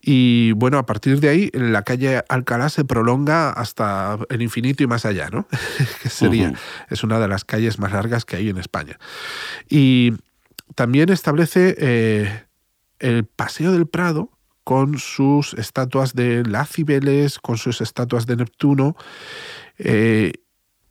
Y 0.00 0.52
bueno, 0.52 0.78
a 0.78 0.86
partir 0.86 1.20
de 1.20 1.28
ahí, 1.28 1.50
la 1.52 1.82
calle 1.82 2.22
Alcalá 2.30 2.70
se 2.70 2.86
prolonga 2.86 3.50
hasta 3.50 4.18
el 4.30 4.40
infinito 4.40 4.82
y 4.82 4.86
más 4.86 5.04
allá, 5.04 5.28
¿no? 5.28 5.46
que 6.02 6.08
sería, 6.08 6.54
es 6.88 7.04
una 7.04 7.18
de 7.18 7.28
las 7.28 7.44
calles 7.44 7.78
más 7.78 7.92
largas 7.92 8.24
que 8.24 8.36
hay 8.36 8.48
en 8.48 8.56
España. 8.56 8.98
Y 9.68 10.14
también 10.76 11.10
establece 11.10 12.46
el 13.00 13.24
Paseo 13.26 13.72
del 13.72 13.86
Prado, 13.86 14.30
con 14.68 14.98
sus 14.98 15.54
estatuas 15.54 16.12
de 16.12 16.44
la 16.44 16.66
Cibeles, 16.66 17.38
con 17.38 17.56
sus 17.56 17.80
estatuas 17.80 18.26
de 18.26 18.36
Neptuno, 18.36 18.96
eh, 19.78 20.32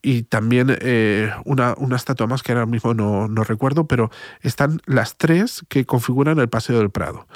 y 0.02 0.24
también 0.24 0.76
eh, 0.82 1.32
una, 1.46 1.76
una, 1.78 1.96
estatua 1.96 2.26
más 2.26 2.42
que 2.42 2.54
ahora 2.54 2.66
mismo 2.66 2.96
no, 2.96 3.28
no, 3.28 3.44
recuerdo, 3.44 3.86
pero 3.86 4.10
están 4.42 4.82
las 4.88 5.18
tres 5.18 5.64
que 5.70 5.86
configuran 5.86 6.40
el 6.40 6.50
Paseo 6.50 6.80
del 6.80 6.90
Prado. 6.90 7.28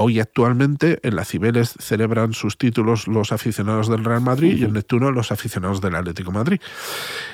Hoy 0.00 0.20
actualmente 0.20 1.00
en 1.02 1.16
la 1.16 1.24
Cibeles 1.24 1.74
celebran 1.80 2.32
sus 2.32 2.56
títulos 2.56 3.08
los 3.08 3.32
aficionados 3.32 3.88
del 3.88 4.04
Real 4.04 4.20
Madrid 4.20 4.56
y 4.56 4.62
en 4.62 4.74
Neptuno 4.74 5.10
los 5.10 5.32
aficionados 5.32 5.80
del 5.80 5.96
Atlético 5.96 6.30
Madrid. 6.30 6.60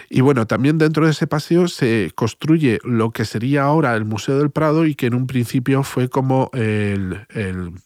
Y 0.09 0.23
bueno, 0.23 0.47
también 0.47 0.79
dentro 0.79 1.05
de 1.05 1.11
ese 1.11 1.27
paseo 1.27 1.69
se 1.69 2.11
construye 2.15 2.79
lo 2.83 3.11
que 3.11 3.27
sería 3.27 3.65
ahora 3.65 3.95
el 3.95 4.07
Museo 4.07 4.39
del 4.39 4.51
Prado 4.51 4.87
y 4.87 4.95
que 4.95 5.09
en 5.09 5.15
un 5.15 5.27
principio 5.27 5.83
fue 5.83 6.09
como 6.09 6.51
el, 6.55 7.27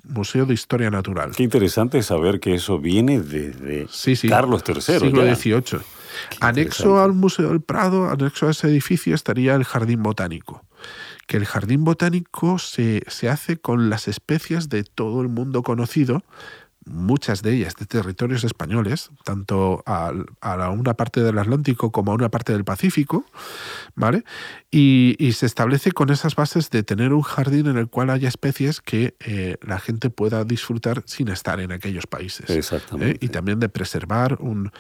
Museo 0.04 0.46
de 0.46 0.54
Historia 0.54 0.90
Natural. 0.90 1.32
Qué 1.34 1.42
interesante 1.42 2.00
saber 2.04 2.38
que 2.38 2.54
eso 2.54 2.78
viene 2.78 3.20
de 3.20 3.88
Carlos 4.28 4.62
III. 4.64 4.80
Siglo 4.80 5.34
XVIII. 5.34 5.80
Anexo 6.38 7.02
al 7.02 7.14
Museo 7.14 7.48
del 7.48 7.62
Prado, 7.62 8.08
anexo 8.08 8.46
a 8.46 8.52
ese 8.52 8.68
edificio, 8.68 9.16
estaría 9.16 9.56
el 9.56 9.64
Jardín 9.64 10.04
Botánico 10.04 10.67
que 11.28 11.36
el 11.36 11.44
jardín 11.44 11.84
botánico 11.84 12.58
se, 12.58 13.02
se, 13.06 13.28
hace 13.28 13.58
con 13.58 13.90
las 13.90 14.08
especies 14.08 14.68
de 14.68 14.82
todo 14.82 15.20
el 15.20 15.28
mundo 15.28 15.62
conocido, 15.62 16.24
muchas 16.88 17.42
de 17.42 17.54
ellas 17.54 17.74
de 17.76 17.86
territorios 17.86 18.44
españoles, 18.44 19.10
tanto 19.24 19.82
a, 19.86 20.12
una 20.70 20.94
parte 20.94 21.22
del 21.22 21.38
Atlántico 21.38 21.92
como 21.92 22.12
a 22.12 22.14
una 22.14 22.30
parte 22.30 22.52
del 22.52 22.64
Pacífico, 22.64 23.24
¿vale? 23.94 24.24
Y, 24.70 25.16
se 25.38 25.46
establece 25.46 25.92
con 25.92 26.10
esas 26.10 26.34
bases 26.34 26.70
de 26.70 26.82
tener 26.82 27.12
un 27.12 27.22
jardín 27.22 27.68
en 27.68 27.76
el 27.76 27.88
cual 27.88 28.10
haya 28.10 28.28
especies 28.28 28.80
que 28.80 29.14
eh, 29.20 29.56
la 29.62 29.78
gente 29.78 30.10
pueda 30.10 30.42
disfrutar 30.44 31.02
sin 31.06 31.28
estar 31.28 31.60
en 31.60 31.70
aquellos 31.70 32.08
países. 32.08 32.50
¿eh? 32.50 32.58
Exactamente. 32.58 33.24
Y 33.24 33.28
también 33.28 33.60
de 33.60 33.68
preservar 33.68 34.38
un, 34.40 34.72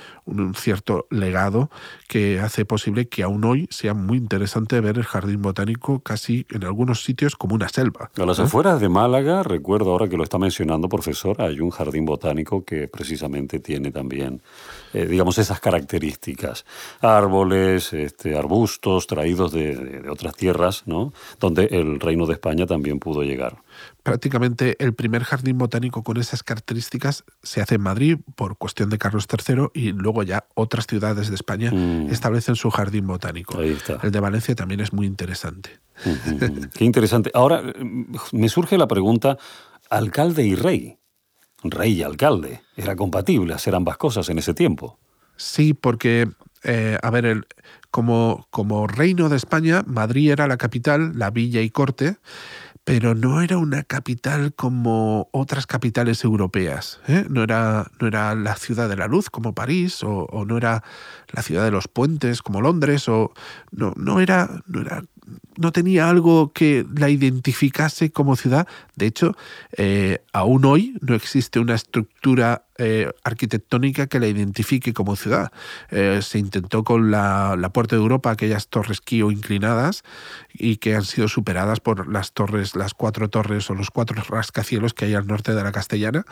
cierto 0.56 1.06
legado 1.10 1.70
que 2.08 2.40
hace 2.40 2.64
posible 2.64 3.08
que 3.08 3.22
aún 3.22 3.44
hoy 3.44 3.68
sea 3.70 3.94
muy 3.94 4.18
interesante 4.18 4.80
ver 4.80 4.98
el 4.98 5.04
jardín 5.04 5.42
botánico 5.42 6.00
casi 6.00 6.46
en 6.50 6.64
algunos 6.64 7.04
sitios 7.04 7.36
como 7.36 7.54
una 7.54 7.68
selva. 7.68 8.10
A 8.16 8.26
las 8.26 8.40
afueras 8.40 8.80
de 8.80 8.88
Málaga, 8.88 9.42
recuerdo 9.42 9.92
ahora 9.92 10.08
que 10.08 10.16
lo 10.16 10.24
está 10.24 10.38
mencionando, 10.38 10.88
profesor, 10.88 11.40
hay 11.40 11.60
un 11.60 11.70
jardín 11.70 11.97
jardín 11.98 12.04
botánico 12.04 12.64
que 12.64 12.88
precisamente 12.88 13.60
tiene 13.60 13.90
también, 13.90 14.40
eh, 14.92 15.06
digamos, 15.06 15.38
esas 15.38 15.60
características. 15.60 16.64
Árboles, 17.00 17.92
este, 17.92 18.36
arbustos 18.36 19.06
traídos 19.06 19.52
de, 19.52 19.74
de 19.74 20.10
otras 20.10 20.34
tierras, 20.34 20.84
¿no? 20.86 21.12
Donde 21.40 21.66
el 21.66 22.00
reino 22.00 22.26
de 22.26 22.34
España 22.34 22.66
también 22.66 22.98
pudo 22.98 23.22
llegar 23.22 23.56
prácticamente 24.02 24.74
el 24.78 24.94
primer 24.94 25.22
jardín 25.22 25.58
botánico 25.58 26.02
con 26.02 26.16
esas 26.16 26.42
características 26.42 27.24
se 27.42 27.60
hace 27.60 27.74
en 27.74 27.82
Madrid 27.82 28.16
por 28.36 28.56
cuestión 28.56 28.88
de 28.88 28.96
Carlos 28.96 29.26
III 29.30 29.66
y 29.74 29.92
luego 29.92 30.22
ya 30.22 30.46
otras 30.54 30.86
ciudades 30.86 31.28
de 31.28 31.34
España 31.34 31.70
mm. 31.70 32.08
establecen 32.10 32.56
su 32.56 32.70
jardín 32.70 33.06
botánico. 33.06 33.60
El 33.60 34.10
de 34.10 34.20
Valencia 34.20 34.54
también 34.54 34.80
es 34.80 34.94
muy 34.94 35.06
interesante. 35.06 35.78
Qué 36.74 36.84
interesante. 36.86 37.30
Ahora 37.34 37.62
me 38.32 38.48
surge 38.48 38.78
la 38.78 38.88
pregunta, 38.88 39.36
alcalde 39.90 40.44
y 40.44 40.54
rey. 40.54 40.97
Rey 41.62 41.92
y 41.92 42.02
alcalde. 42.02 42.62
¿Era 42.76 42.96
compatible 42.96 43.54
hacer 43.54 43.74
ambas 43.74 43.96
cosas 43.96 44.28
en 44.28 44.38
ese 44.38 44.54
tiempo? 44.54 44.98
Sí, 45.36 45.74
porque, 45.74 46.28
eh, 46.64 46.98
a 47.02 47.10
ver, 47.10 47.46
como, 47.90 48.46
como 48.50 48.86
reino 48.86 49.28
de 49.28 49.36
España, 49.36 49.82
Madrid 49.86 50.30
era 50.30 50.46
la 50.46 50.56
capital, 50.56 51.12
la 51.16 51.30
villa 51.30 51.60
y 51.60 51.70
corte, 51.70 52.16
pero 52.88 53.14
no 53.14 53.42
era 53.42 53.58
una 53.58 53.82
capital 53.82 54.54
como 54.54 55.28
otras 55.32 55.66
capitales 55.66 56.24
europeas. 56.24 57.00
¿eh? 57.06 57.26
No, 57.28 57.42
era, 57.42 57.90
no 58.00 58.08
era 58.08 58.34
la 58.34 58.56
ciudad 58.56 58.88
de 58.88 58.96
la 58.96 59.06
luz 59.06 59.28
como 59.28 59.54
París, 59.54 60.02
o, 60.02 60.26
no 60.46 60.56
era 60.56 60.82
la 61.32 61.42
ciudad 61.42 61.64
de 61.64 61.70
los 61.70 61.86
puentes 61.86 62.40
como 62.40 62.62
Londres, 62.62 63.06
o 63.08 63.32
no, 63.72 63.92
no, 63.96 64.20
era, 64.20 64.62
no 64.66 64.80
era 64.80 65.04
no 65.56 65.72
tenía 65.72 66.08
algo 66.08 66.52
que 66.52 66.86
la 66.96 67.10
identificase 67.10 68.10
como 68.10 68.36
ciudad. 68.36 68.66
De 68.94 69.06
hecho, 69.06 69.36
eh, 69.76 70.22
aún 70.32 70.64
hoy 70.64 70.96
no 71.00 71.14
existe 71.14 71.58
una 71.58 71.74
estructura 71.74 72.64
eh, 72.78 73.10
arquitectónica 73.24 74.06
que 74.06 74.20
la 74.20 74.28
identifique 74.28 74.92
como 74.92 75.16
ciudad. 75.16 75.50
Eh, 75.90 76.20
se 76.22 76.38
intentó 76.38 76.84
con 76.84 77.10
la, 77.10 77.70
Puerta 77.74 77.96
de 77.96 78.02
Europa, 78.02 78.30
aquellas 78.30 78.68
torres 78.68 79.00
Kio 79.00 79.30
inclinadas, 79.30 80.04
y 80.52 80.76
que 80.76 80.94
han 80.94 81.04
sido 81.04 81.28
superadas 81.28 81.80
por 81.80 82.10
las 82.10 82.32
torres, 82.32 82.76
las 82.76 82.94
cuatro 82.94 83.28
torres 83.28 83.68
o 83.70 83.74
los 83.74 83.90
cuatro 83.90 84.22
rascacielos 84.28 84.94
que 84.94 85.06
hay 85.06 85.14
al 85.14 85.26
norte 85.26 85.54
de 85.54 85.62
la 85.62 85.72
Castellana. 85.72 86.24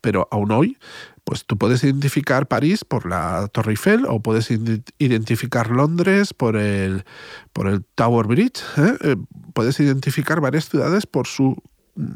Pero 0.00 0.28
aún 0.30 0.52
hoy 0.52 0.78
pues 1.24 1.46
tú 1.46 1.56
puedes 1.56 1.82
identificar 1.82 2.46
París 2.46 2.84
por 2.84 3.08
la 3.08 3.48
Torre 3.48 3.72
Eiffel 3.72 4.04
o 4.06 4.20
puedes 4.20 4.50
identificar 4.50 5.70
Londres 5.70 6.34
por 6.34 6.56
el, 6.56 7.04
por 7.52 7.66
el 7.66 7.82
Tower 7.94 8.26
Bridge. 8.26 8.62
¿eh? 8.76 8.96
Eh, 9.00 9.16
puedes 9.54 9.80
identificar 9.80 10.40
varias 10.40 10.68
ciudades 10.68 11.06
por 11.06 11.26
su 11.26 11.56
mm, 11.96 12.12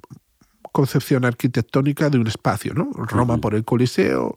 concepción 0.73 1.25
arquitectónica 1.25 2.11
de 2.11 2.19
un 2.19 2.27
espacio, 2.27 2.75
¿no? 2.75 2.91
Roma 2.93 3.39
por 3.39 3.55
el 3.55 3.65
Coliseo. 3.65 4.37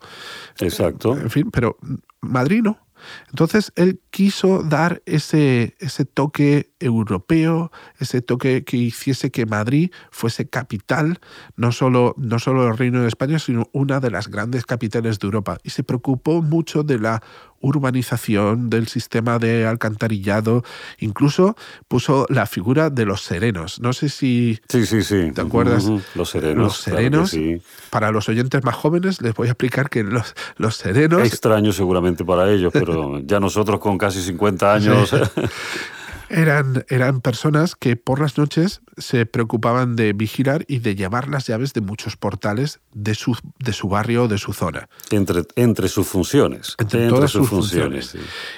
Exacto. 0.59 1.17
En 1.17 1.29
fin, 1.29 1.51
pero 1.51 1.77
Madrid 2.21 2.61
no. 2.63 2.79
Entonces 3.29 3.71
él 3.75 4.01
quiso 4.09 4.63
dar 4.63 5.01
ese, 5.05 5.75
ese 5.79 6.05
toque 6.05 6.71
europeo, 6.79 7.71
ese 7.99 8.21
toque 8.21 8.63
que 8.63 8.77
hiciese 8.77 9.31
que 9.31 9.45
Madrid 9.45 9.91
fuese 10.11 10.49
capital, 10.49 11.19
no 11.55 11.71
solo, 11.71 12.15
no 12.17 12.39
solo 12.39 12.65
del 12.65 12.77
Reino 12.77 13.01
de 13.01 13.07
España, 13.07 13.39
sino 13.39 13.69
una 13.71 13.99
de 13.99 14.11
las 14.11 14.27
grandes 14.27 14.65
capitales 14.65 15.19
de 15.19 15.27
Europa. 15.27 15.57
Y 15.63 15.69
se 15.71 15.83
preocupó 15.83 16.41
mucho 16.41 16.83
de 16.83 16.99
la 16.99 17.21
urbanización, 17.61 18.69
del 18.69 18.87
sistema 18.87 19.39
de 19.39 19.65
alcantarillado, 19.65 20.63
incluso 20.99 21.55
puso 21.87 22.25
la 22.29 22.45
figura 22.45 22.89
de 22.89 23.05
los 23.05 23.21
serenos. 23.21 23.79
No 23.79 23.93
sé 23.93 24.09
si 24.09 24.59
sí, 24.67 24.85
sí, 24.85 25.03
sí. 25.03 25.31
te 25.33 25.41
acuerdas. 25.41 25.85
Los 26.15 26.29
serenos. 26.29 26.63
Los 26.63 26.77
serenos. 26.77 27.35
Para 27.89 28.11
los 28.11 28.29
oyentes 28.29 28.63
más 28.63 28.75
jóvenes 28.75 29.21
les 29.21 29.33
voy 29.33 29.47
a 29.47 29.51
explicar 29.51 29.89
que 29.89 30.03
los, 30.03 30.33
los 30.57 30.75
serenos... 30.75 31.25
Extraño 31.25 31.71
seguramente 31.71 32.25
para 32.25 32.51
ellos, 32.51 32.71
pero 32.73 33.19
ya 33.25 33.39
nosotros 33.39 33.79
con 33.79 33.97
casi 33.97 34.21
50 34.21 34.73
años... 34.73 35.15
Eran, 36.31 36.85
eran 36.87 37.19
personas 37.19 37.75
que 37.75 37.97
por 37.97 38.21
las 38.21 38.37
noches 38.37 38.81
se 38.97 39.25
preocupaban 39.25 39.97
de 39.97 40.13
vigilar 40.13 40.63
y 40.67 40.79
de 40.79 40.95
llevar 40.95 41.27
las 41.27 41.47
llaves 41.47 41.73
de 41.73 41.81
muchos 41.81 42.15
portales 42.15 42.79
de 42.93 43.15
su, 43.15 43.37
de 43.59 43.73
su 43.73 43.89
barrio 43.89 44.23
o 44.23 44.27
de 44.29 44.37
su 44.37 44.53
zona. 44.53 44.87
Entre, 45.09 45.43
entre 45.55 45.89
sus 45.89 46.07
funciones. 46.07 46.75
Entre, 46.77 47.09
todas 47.09 47.31
sus, 47.31 47.49
funciones. 47.49 48.15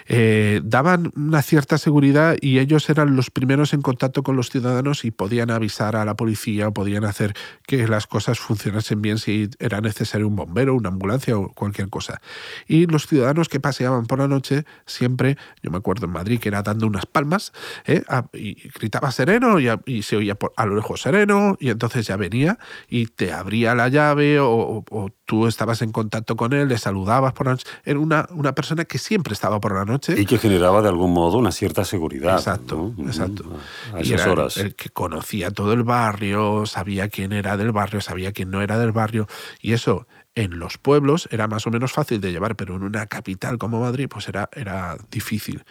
Eh, 0.07 0.61
daban 0.63 1.11
una 1.15 1.41
cierta 1.41 1.79
seguridad 1.79 2.35
y 2.41 2.59
ellos 2.59 2.89
eran 2.89 3.15
los 3.15 3.31
primeros 3.31 3.73
en 3.73 3.81
contacto 3.81 4.21
con 4.21 4.35
los 4.35 4.51
ciudadanos 4.51 5.03
y 5.03 5.09
podían 5.11 5.49
avisar 5.49 5.95
a 5.95 6.05
la 6.05 6.15
policía 6.15 6.67
o 6.67 6.73
podían 6.73 7.05
hacer 7.05 7.33
que 7.65 7.87
las 7.87 8.05
cosas 8.05 8.39
funcionasen 8.39 9.01
bien 9.01 9.17
si 9.17 9.49
era 9.57 9.81
necesario 9.81 10.27
un 10.27 10.35
bombero, 10.35 10.75
una 10.75 10.89
ambulancia 10.89 11.37
o 11.37 11.49
cualquier 11.49 11.89
cosa. 11.89 12.21
Y 12.67 12.85
los 12.85 13.07
ciudadanos 13.07 13.49
que 13.49 13.59
paseaban 13.59 14.05
por 14.05 14.19
la 14.19 14.27
noche 14.27 14.65
siempre, 14.85 15.37
yo 15.63 15.71
me 15.71 15.77
acuerdo 15.77 16.05
en 16.05 16.11
Madrid 16.11 16.39
que 16.39 16.49
era 16.49 16.61
dando 16.61 16.85
unas 16.85 17.05
palmas 17.05 17.51
¿eh? 17.85 18.03
y 18.33 18.69
gritaba 18.69 19.11
sereno 19.11 19.59
y, 19.59 19.69
y 19.85 20.03
se 20.03 20.17
oía 20.17 20.37
a 20.55 20.65
lo 20.65 20.75
lejos 20.75 21.01
sereno 21.01 21.57
y 21.59 21.69
entonces 21.69 22.05
ya 22.05 22.17
venía 22.17 22.57
y 22.89 23.07
te 23.07 23.31
abría 23.31 23.75
la 23.75 23.87
llave 23.87 24.39
o, 24.39 24.83
tú 25.25 25.47
estabas 25.47 25.81
en 25.81 25.91
contacto 25.91 26.35
con 26.35 26.53
él, 26.53 26.67
le 26.67 26.77
saludabas 26.77 27.33
por 27.33 27.47
la 27.47 27.53
noche. 27.53 27.67
Era 27.85 27.99
una, 27.99 28.27
una 28.31 28.53
persona 28.53 28.85
que 28.85 28.97
siempre 28.97 29.33
estaba 29.33 29.59
por 29.59 29.73
la 29.73 29.85
noche. 29.85 30.19
Y 30.19 30.25
que 30.25 30.37
generaba 30.37 30.81
de 30.81 30.89
algún 30.89 31.13
modo 31.13 31.37
una 31.37 31.51
cierta 31.51 31.85
seguridad. 31.85 32.35
Exacto, 32.35 32.93
exacto. 32.99 33.43
A 33.93 33.99
esas 34.01 34.27
horas. 34.27 34.57
El, 34.57 34.75
que 34.75 34.89
conocía 34.89 35.51
todo 35.51 35.73
el 35.73 35.83
barrio, 35.83 36.65
sabía 36.65 37.09
quién 37.09 37.31
era 37.31 37.57
del 37.57 37.71
barrio, 37.71 38.01
sabía 38.01 38.31
quién 38.31 38.51
no 38.51 38.61
era 38.61 38.77
del 38.77 38.91
barrio. 38.91 39.27
Y 39.61 39.73
eso 39.73 40.07
en 40.35 40.57
los 40.59 40.77
pueblos 40.77 41.27
era 41.31 41.47
más 41.47 41.67
o 41.67 41.69
menos 41.69 41.91
fácil 41.91 42.19
de 42.19 42.31
llevar, 42.31 42.55
pero 42.55 42.75
en 42.75 42.83
una 42.83 43.05
capital 43.05 43.57
como 43.57 43.79
Madrid 43.79 44.07
pues 44.09 44.27
era, 44.27 44.49
era 44.53 44.97
difícil. 45.11 45.63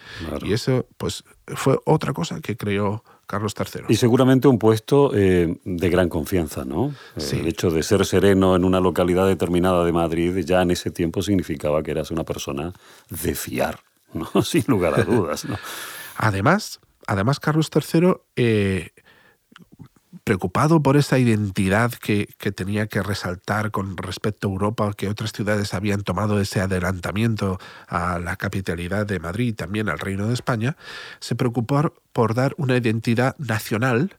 Y 0.42 0.52
eso 0.52 0.86
pues 0.98 1.24
fue 1.46 1.78
otra 1.84 2.12
cosa 2.12 2.40
que 2.40 2.56
creó 2.56 3.02
Carlos 3.26 3.54
III. 3.58 3.84
Y 3.88 3.96
seguramente 3.96 4.46
un 4.46 4.58
puesto 4.58 5.10
eh, 5.14 5.56
de 5.64 5.90
gran 5.90 6.08
confianza, 6.08 6.64
¿no? 6.64 6.94
Sí. 7.16 7.40
El 7.40 7.48
hecho 7.48 7.70
de 7.70 7.82
ser 7.82 8.04
sereno 8.06 8.54
en 8.54 8.64
una 8.64 8.80
localidad 8.80 9.26
determinada 9.26 9.84
de 9.84 9.92
Madrid 9.92 10.36
ya 10.44 10.62
en 10.62 10.70
ese 10.70 10.90
tiempo 10.90 11.22
significaba 11.22 11.82
que 11.82 11.90
eras 11.90 12.10
una 12.10 12.24
persona 12.24 12.72
de 13.08 13.34
fiar, 13.34 13.80
¿no? 14.12 14.30
Sin 14.42 14.64
lugar 14.68 15.00
a 15.00 15.04
dudas, 15.04 15.44
¿no? 15.44 15.58
además, 16.16 16.80
además, 17.06 17.40
Carlos 17.40 17.70
III 17.74 18.14
eh, 18.36 18.90
preocupado 20.32 20.82
por 20.82 20.96
esa 20.96 21.18
identidad 21.18 21.92
que, 21.92 22.26
tenía 22.56 22.86
que 22.86 23.02
resaltar 23.02 23.70
con 23.70 23.98
respecto 23.98 24.48
a 24.48 24.50
Europa, 24.50 24.90
que 24.96 25.10
otras 25.10 25.30
ciudades 25.30 25.74
habían 25.74 26.04
tomado 26.04 26.40
ese 26.40 26.62
adelantamiento 26.62 27.58
a 27.86 28.18
la 28.18 28.36
capitalidad 28.36 29.04
de 29.04 29.20
Madrid 29.20 29.48
y 29.48 29.52
también 29.52 29.90
al 29.90 29.98
Reino 29.98 30.28
de 30.28 30.32
España, 30.32 30.78
se 31.20 31.34
preocupó 31.34 31.92
por 32.14 32.32
dar 32.32 32.54
una 32.56 32.78
identidad 32.78 33.36
nacional 33.36 34.16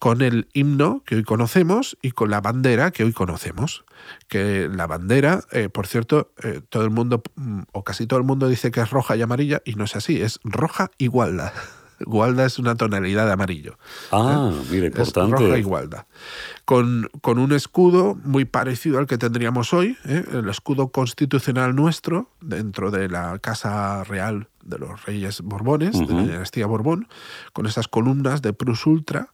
con 0.00 0.22
el 0.22 0.48
himno 0.54 1.04
que 1.06 1.14
hoy 1.14 1.22
conocemos 1.22 1.96
y 2.02 2.10
con 2.10 2.30
la 2.30 2.40
bandera 2.40 2.90
que 2.90 3.04
hoy 3.04 3.12
conocemos. 3.12 3.84
Que 4.26 4.68
la 4.68 4.88
bandera, 4.88 5.44
eh, 5.52 5.68
por 5.68 5.86
cierto, 5.86 6.32
eh, 6.42 6.62
todo 6.68 6.82
el 6.82 6.90
mundo, 6.90 7.22
mm, 7.36 7.60
o 7.70 7.84
casi 7.84 8.08
todo 8.08 8.18
el 8.18 8.26
mundo 8.26 8.48
dice 8.48 8.72
que 8.72 8.80
es 8.80 8.90
roja 8.90 9.14
y 9.14 9.22
amarilla, 9.22 9.62
y 9.64 9.74
no 9.74 9.84
es 9.84 9.94
así, 9.94 10.20
es 10.20 10.40
roja 10.42 10.90
igualda. 10.98 11.52
Gualda 12.00 12.44
es 12.44 12.58
una 12.58 12.74
tonalidad 12.74 13.26
de 13.26 13.32
amarillo. 13.32 13.78
Ah, 14.12 14.50
¿eh? 14.52 14.66
mira, 14.70 14.86
importante. 14.86 15.34
Es 15.34 15.40
roja 15.40 15.58
y 15.58 15.62
Gualda. 15.62 16.06
Con, 16.64 17.08
con, 17.20 17.38
un 17.38 17.52
escudo 17.52 18.16
muy 18.24 18.44
parecido 18.44 18.98
al 18.98 19.06
que 19.06 19.18
tendríamos 19.18 19.72
hoy, 19.72 19.96
¿eh? 20.04 20.24
el 20.32 20.48
escudo 20.48 20.88
constitucional 20.88 21.74
nuestro, 21.74 22.30
dentro 22.40 22.90
de 22.90 23.08
la 23.08 23.38
Casa 23.38 24.04
Real 24.04 24.48
de 24.62 24.78
los 24.78 25.04
Reyes 25.06 25.40
Borbones, 25.40 25.98
de 25.98 26.12
la 26.12 26.22
dinastía 26.22 26.66
Borbón, 26.66 27.08
con 27.52 27.66
esas 27.66 27.88
columnas 27.88 28.42
de 28.42 28.52
Prus 28.52 28.86
Ultra 28.86 29.32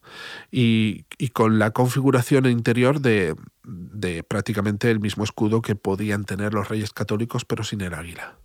y, 0.52 1.06
y 1.18 1.30
con 1.30 1.58
la 1.58 1.72
configuración 1.72 2.46
interior 2.46 3.00
de, 3.00 3.34
de 3.64 4.22
prácticamente 4.22 4.90
el 4.90 5.00
mismo 5.00 5.24
escudo 5.24 5.60
que 5.60 5.74
podían 5.74 6.24
tener 6.24 6.54
los 6.54 6.68
Reyes 6.68 6.92
Católicos, 6.92 7.44
pero 7.44 7.64
sin 7.64 7.80
el 7.80 7.94
águila. 7.94 8.36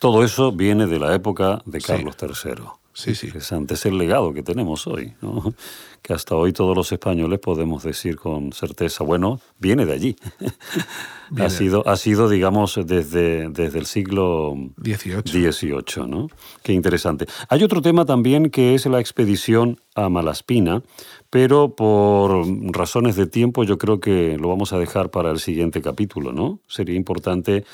Todo 0.00 0.24
eso 0.24 0.50
viene 0.50 0.88
de 0.88 0.98
la 0.98 1.14
época 1.14 1.62
de 1.64 1.80
Carlos 1.80 2.16
III. 2.20 2.64
Sí, 2.94 3.14
sí. 3.14 3.26
Interesante, 3.26 3.74
es 3.74 3.86
el 3.86 3.96
legado 3.98 4.34
que 4.34 4.42
tenemos 4.42 4.86
hoy, 4.86 5.14
¿no? 5.22 5.54
Que 6.02 6.12
hasta 6.12 6.34
hoy 6.34 6.52
todos 6.52 6.76
los 6.76 6.90
españoles 6.92 7.38
podemos 7.38 7.84
decir 7.84 8.16
con 8.16 8.52
certeza, 8.52 9.04
bueno, 9.04 9.40
viene 9.58 9.86
de 9.86 9.92
allí. 9.92 10.16
Ha 11.38 11.48
sido, 11.48 11.88
ha 11.88 11.96
sido, 11.96 12.28
digamos, 12.28 12.78
desde, 12.84 13.48
desde 13.48 13.78
el 13.78 13.86
siglo 13.86 14.54
XVIII. 14.82 15.50
XVIII, 15.50 16.06
¿no? 16.06 16.28
Qué 16.62 16.74
interesante. 16.74 17.26
Hay 17.48 17.64
otro 17.64 17.80
tema 17.80 18.04
también 18.04 18.50
que 18.50 18.74
es 18.74 18.84
la 18.84 19.00
expedición 19.00 19.80
a 19.94 20.08
Malaspina, 20.08 20.82
pero 21.30 21.74
por 21.74 22.46
razones 22.74 23.16
de 23.16 23.26
tiempo 23.26 23.64
yo 23.64 23.78
creo 23.78 24.00
que 24.00 24.36
lo 24.38 24.48
vamos 24.48 24.72
a 24.74 24.78
dejar 24.78 25.10
para 25.10 25.30
el 25.30 25.38
siguiente 25.38 25.80
capítulo, 25.80 26.32
¿no? 26.32 26.58
Sería 26.66 26.94
importante 26.94 27.64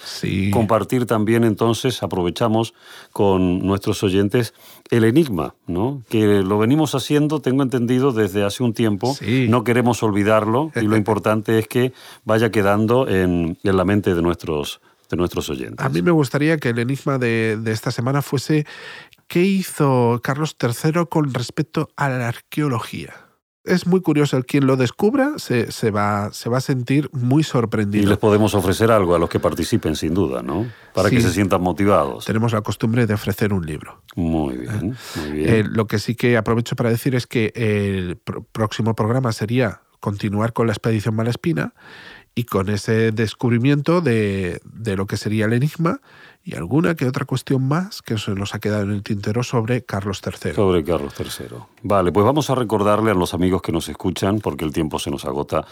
compartir 0.53 1.07
también 1.07 1.43
entonces, 1.43 2.03
aprovechamos 2.03 2.75
con 3.13 3.67
nuestros 3.67 4.03
oyentes 4.05 4.55
el 4.91 5.05
enigma, 5.05 5.55
¿no? 5.67 6.03
Que 6.09 6.43
lo 6.43 6.59
venimos 6.59 6.95
haciendo, 6.95 7.41
tengo 7.41 7.65
entendido, 7.65 8.13
desde 8.19 8.45
hace 8.45 8.63
un 8.63 8.75
tiempo, 8.75 9.17
no 9.49 9.65
queremos 9.65 10.03
olvidarlo 10.03 10.71
y 10.77 10.83
lo 10.83 10.97
importante 11.03 11.59
es 11.59 11.67
que 11.67 11.93
vaya 12.25 12.51
quedando 12.51 13.09
en, 13.09 13.57
la 13.63 13.85
mente 13.85 14.15
de 14.15 14.21
nuestros, 14.21 14.81
de 15.09 15.17
nuestros 15.17 15.49
oyentes. 15.49 15.85
A 15.85 15.89
mí 15.89 16.03
me 16.03 16.11
gustaría 16.11 16.59
que 16.59 16.71
el 16.71 16.79
enigma 16.79 17.17
de, 17.19 17.57
de 17.59 17.73
esta 17.73 17.91
semana 17.91 18.21
fuese 18.21 18.67
¿qué 19.29 19.45
hizo 19.45 20.21
Carlos 20.23 20.57
III 20.61 21.07
con 21.09 21.33
respecto 21.33 21.89
a 21.97 22.09
la 22.09 22.29
arqueología? 22.29 23.28
Es 23.69 23.87
muy 23.87 24.01
curioso. 24.01 24.37
El 24.37 24.45
quien 24.45 24.67
lo 24.67 24.77
descubra 24.77 25.33
se, 25.37 25.71
se, 25.71 25.91
va, 25.91 26.33
se 26.33 26.49
va 26.49 26.59
a 26.59 26.61
sentir 26.61 27.09
muy 27.13 27.43
sorprendido. 27.43 28.05
Y 28.05 28.07
les 28.07 28.19
podemos 28.19 28.55
ofrecer 28.55 28.91
algo 28.91 29.15
a 29.15 29.19
los 29.19 29.29
que 29.29 29.41
participen, 29.41 29.97
sin 29.97 30.15
duda, 30.15 30.43
¿no? 30.43 30.67
Para 30.95 31.11
que 31.11 31.21
se 31.21 31.31
sientan 31.31 31.63
motivados. 31.63 32.25
Tenemos 32.25 32.53
la 32.53 32.63
costumbre 32.63 33.07
de 33.07 33.15
ofrecer 33.15 33.53
un 33.53 33.65
libro. 33.65 34.03
Muy 34.17 34.57
bien, 34.57 34.97
muy 35.17 35.31
bien. 35.33 35.49
Eh, 35.49 35.65
lo 35.65 35.87
que 35.87 35.99
sí 35.99 36.15
que 36.15 36.37
aprovecho 36.37 36.77
para 36.77 36.91
decir 36.91 37.15
es 37.15 37.27
que 37.27 37.53
el 37.55 38.17
próximo 38.53 38.95
programa 38.95 39.33
sería 39.33 39.83
continuar 40.01 40.53
con 40.53 40.67
la 40.67 40.73
expedición 40.73 41.15
Malespina 41.15 41.75
y 42.35 42.45
con 42.45 42.69
ese 42.69 43.11
descubrimiento 43.11 44.01
de, 44.01 44.61
de 44.65 44.97
lo 44.97 45.07
que 45.07 45.17
sería 45.17 45.47
el 45.47 45.53
enigma 45.53 46.01
y 46.49 46.55
alguna 46.55 46.95
que 46.95 47.07
otra 47.07 47.27
cuestión 47.27 47.69
más 47.69 48.01
que 48.01 48.17
se 48.17 48.31
nos 48.31 48.55
ha 48.55 48.59
quedado 48.59 48.85
en 48.85 48.93
el 48.93 49.03
tintero 49.03 49.43
sobre 49.43 49.85
Carlos 49.85 50.23
III. 50.25 50.55
Sobre 50.55 50.83
Carlos 50.83 51.13
III. 51.19 51.59
Vale, 51.83 52.11
pues 52.11 52.25
vamos 52.25 52.49
a 52.49 52.55
recordarle 52.55 53.11
a 53.11 53.15
los 53.15 53.35
amigos 53.35 53.61
que 53.61 53.71
nos 53.71 53.87
escuchan, 53.91 54.39
porque 54.39 54.65
el 54.65 54.73
tiempo 54.73 54.99
se 54.99 55.11
nos 55.11 55.27
agota, 55.27 55.67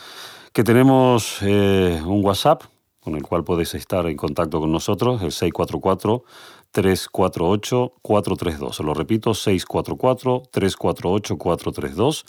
que 0.53 0.65
tenemos 0.65 1.39
eh, 1.41 1.99
un 2.05 2.23
WhatsApp 2.23 2.65
con 3.01 3.15
el 3.15 3.23
cual 3.23 3.43
podéis 3.43 3.75
estar 3.75 4.05
en 4.07 4.19
contacto 4.19 4.61
con 4.61 4.71
nosotros, 4.71 5.23
el 5.23 5.33
644 5.33 6.25
348 6.73 7.95
432. 8.03 8.81
Lo 8.81 8.93
repito, 8.93 9.33
644 9.33 10.43
348 10.51 11.39
432. 11.39 12.27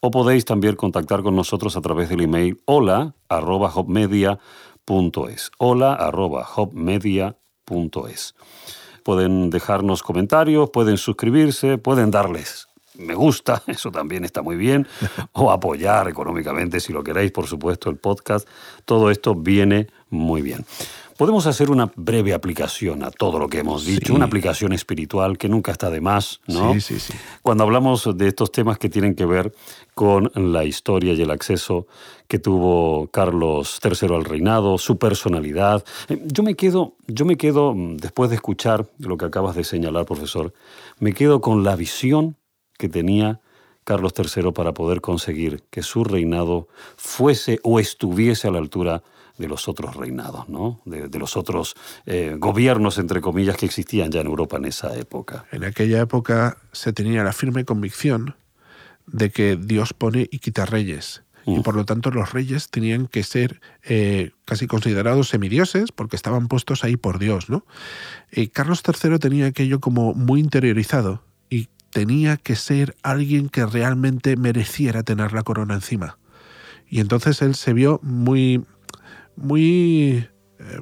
O 0.00 0.10
podéis 0.10 0.46
también 0.46 0.74
contactar 0.76 1.22
con 1.22 1.36
nosotros 1.36 1.76
a 1.76 1.82
través 1.82 2.08
del 2.08 2.22
email 2.22 2.62
hola 2.64 3.14
arroba 3.28 3.70
hopmedia.es. 3.74 5.50
Hola 5.58 5.92
arroba 5.92 6.46
es. 8.08 8.34
Pueden 9.02 9.50
dejarnos 9.50 10.02
comentarios, 10.02 10.70
pueden 10.70 10.98
suscribirse, 10.98 11.78
pueden 11.78 12.10
darles 12.10 12.70
me 13.00 13.14
gusta, 13.14 13.62
eso 13.66 13.90
también 13.90 14.24
está 14.24 14.42
muy 14.42 14.56
bien, 14.56 14.86
o 15.32 15.50
apoyar 15.50 16.08
económicamente 16.08 16.80
si 16.80 16.92
lo 16.92 17.02
queréis, 17.02 17.32
por 17.32 17.46
supuesto, 17.46 17.90
el 17.90 17.96
podcast. 17.96 18.46
Todo 18.84 19.10
esto 19.10 19.34
viene 19.34 19.88
muy 20.10 20.42
bien. 20.42 20.64
Podemos 21.20 21.46
hacer 21.46 21.70
una 21.70 21.92
breve 21.96 22.32
aplicación 22.32 23.04
a 23.04 23.10
todo 23.10 23.38
lo 23.38 23.46
que 23.46 23.58
hemos 23.58 23.84
dicho, 23.84 24.14
una 24.14 24.24
aplicación 24.24 24.72
espiritual 24.72 25.36
que 25.36 25.50
nunca 25.50 25.70
está 25.70 25.90
de 25.90 26.00
más, 26.00 26.40
¿no? 26.46 26.72
Sí, 26.72 26.80
sí, 26.80 26.98
sí. 26.98 27.12
Cuando 27.42 27.62
hablamos 27.62 28.08
de 28.16 28.26
estos 28.26 28.50
temas 28.50 28.78
que 28.78 28.88
tienen 28.88 29.14
que 29.14 29.26
ver 29.26 29.52
con 29.94 30.32
la 30.34 30.64
historia 30.64 31.12
y 31.12 31.20
el 31.20 31.30
acceso 31.30 31.86
que 32.26 32.38
tuvo 32.38 33.08
Carlos 33.08 33.80
III 33.84 34.14
al 34.14 34.24
reinado, 34.24 34.78
su 34.78 34.96
personalidad, 34.96 35.84
eh, 36.08 36.22
yo 36.24 36.42
me 36.42 36.54
quedo, 36.54 36.94
yo 37.06 37.26
me 37.26 37.36
quedo 37.36 37.74
mm, 37.74 37.98
después 37.98 38.30
de 38.30 38.36
escuchar 38.36 38.86
lo 38.96 39.18
que 39.18 39.26
acabas 39.26 39.54
de 39.54 39.64
señalar, 39.64 40.06
profesor, 40.06 40.54
me 41.00 41.12
quedo 41.12 41.42
con 41.42 41.64
la 41.64 41.76
visión 41.76 42.36
que 42.78 42.88
tenía 42.88 43.40
Carlos 43.84 44.14
III 44.16 44.52
para 44.52 44.72
poder 44.72 45.02
conseguir 45.02 45.64
que 45.68 45.82
su 45.82 46.02
reinado 46.02 46.68
fuese 46.96 47.60
o 47.62 47.78
estuviese 47.78 48.48
a 48.48 48.52
la 48.52 48.58
altura 48.58 48.94
de 48.94 49.10
los 49.48 49.68
otros 49.68 49.96
reinados, 49.96 50.48
¿no? 50.48 50.80
de, 50.84 51.18
los 51.18 51.36
otros 51.36 51.74
eh, 52.06 52.36
gobiernos, 52.38 52.98
entre 52.98 53.20
comillas, 53.20 53.56
que 53.56 53.66
existían 53.66 54.10
ya 54.10 54.20
en 54.20 54.26
Europa 54.26 54.56
en 54.56 54.66
esa 54.66 54.96
época. 54.96 55.46
En 55.52 55.64
aquella 55.64 56.00
época 56.00 56.58
se 56.72 56.92
tenía 56.92 57.24
la 57.24 57.32
firme 57.32 57.64
convicción 57.64 58.34
de 59.06 59.30
que 59.30 59.56
Dios 59.56 59.92
pone 59.92 60.28
y 60.30 60.38
quita 60.38 60.66
reyes. 60.66 61.22
Y 61.46 61.58
mm. 61.58 61.62
por 61.62 61.74
lo 61.74 61.84
tanto 61.84 62.10
los 62.10 62.32
reyes 62.32 62.70
tenían 62.70 63.06
que 63.06 63.22
ser 63.22 63.60
eh, 63.82 64.32
casi 64.44 64.66
considerados 64.66 65.28
semidioses 65.28 65.92
porque 65.92 66.16
estaban 66.16 66.48
puestos 66.48 66.84
ahí 66.84 66.96
por 66.96 67.18
Dios. 67.18 67.48
¿no? 67.48 67.64
Y 68.30 68.48
Carlos 68.48 68.82
III 68.86 69.18
tenía 69.18 69.46
aquello 69.46 69.80
como 69.80 70.14
muy 70.14 70.40
interiorizado 70.40 71.22
y 71.48 71.68
tenía 71.90 72.36
que 72.36 72.56
ser 72.56 72.96
alguien 73.02 73.48
que 73.48 73.66
realmente 73.66 74.36
mereciera 74.36 75.02
tener 75.02 75.32
la 75.32 75.42
corona 75.42 75.74
encima. 75.74 76.18
Y 76.88 77.00
entonces 77.00 77.40
él 77.40 77.54
se 77.54 77.72
vio 77.72 78.00
muy 78.02 78.64
muy 79.36 80.26
eh, 80.58 80.80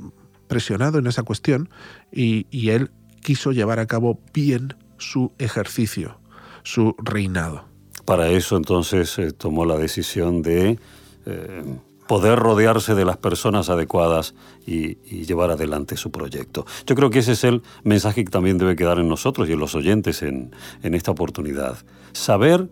presionado 0.48 0.98
en 0.98 1.06
esa 1.06 1.22
cuestión 1.22 1.68
y, 2.11 2.46
él 2.70 2.90
quiso 3.22 3.52
llevar 3.52 3.78
a 3.78 3.87
cabo 3.87 4.20
bien 4.32 4.74
su 4.96 5.32
ejercicio, 5.38 6.18
su 6.62 6.94
reinado. 6.98 7.64
Para 8.04 8.28
eso 8.30 8.56
entonces 8.56 9.18
eh, 9.18 9.32
tomó 9.32 9.66
la 9.66 9.76
decisión 9.76 10.40
de 10.42 10.78
eh, 11.26 11.64
poder 12.06 12.38
rodearse 12.38 12.94
de 12.94 13.04
las 13.04 13.18
personas 13.18 13.68
adecuadas 13.68 14.34
y, 14.66 14.96
llevar 15.24 15.50
adelante 15.50 15.96
su 15.96 16.11
proyecto. 16.11 16.64
Yo 16.87 16.94
creo 16.94 17.11
que 17.11 17.18
ese 17.18 17.32
es 17.32 17.44
el 17.44 17.62
mensaje 17.84 18.24
que 18.24 18.30
también 18.30 18.56
debe 18.56 18.76
quedar 18.76 18.98
en 18.98 19.08
nosotros 19.08 19.48
y 19.48 19.52
en 19.52 19.58
los 19.58 19.74
oyentes 19.74 20.22
en, 20.22 20.52
en 20.82 20.94
esta 20.94 21.11
oportunidad. 21.11 21.76
Saber 22.12 22.68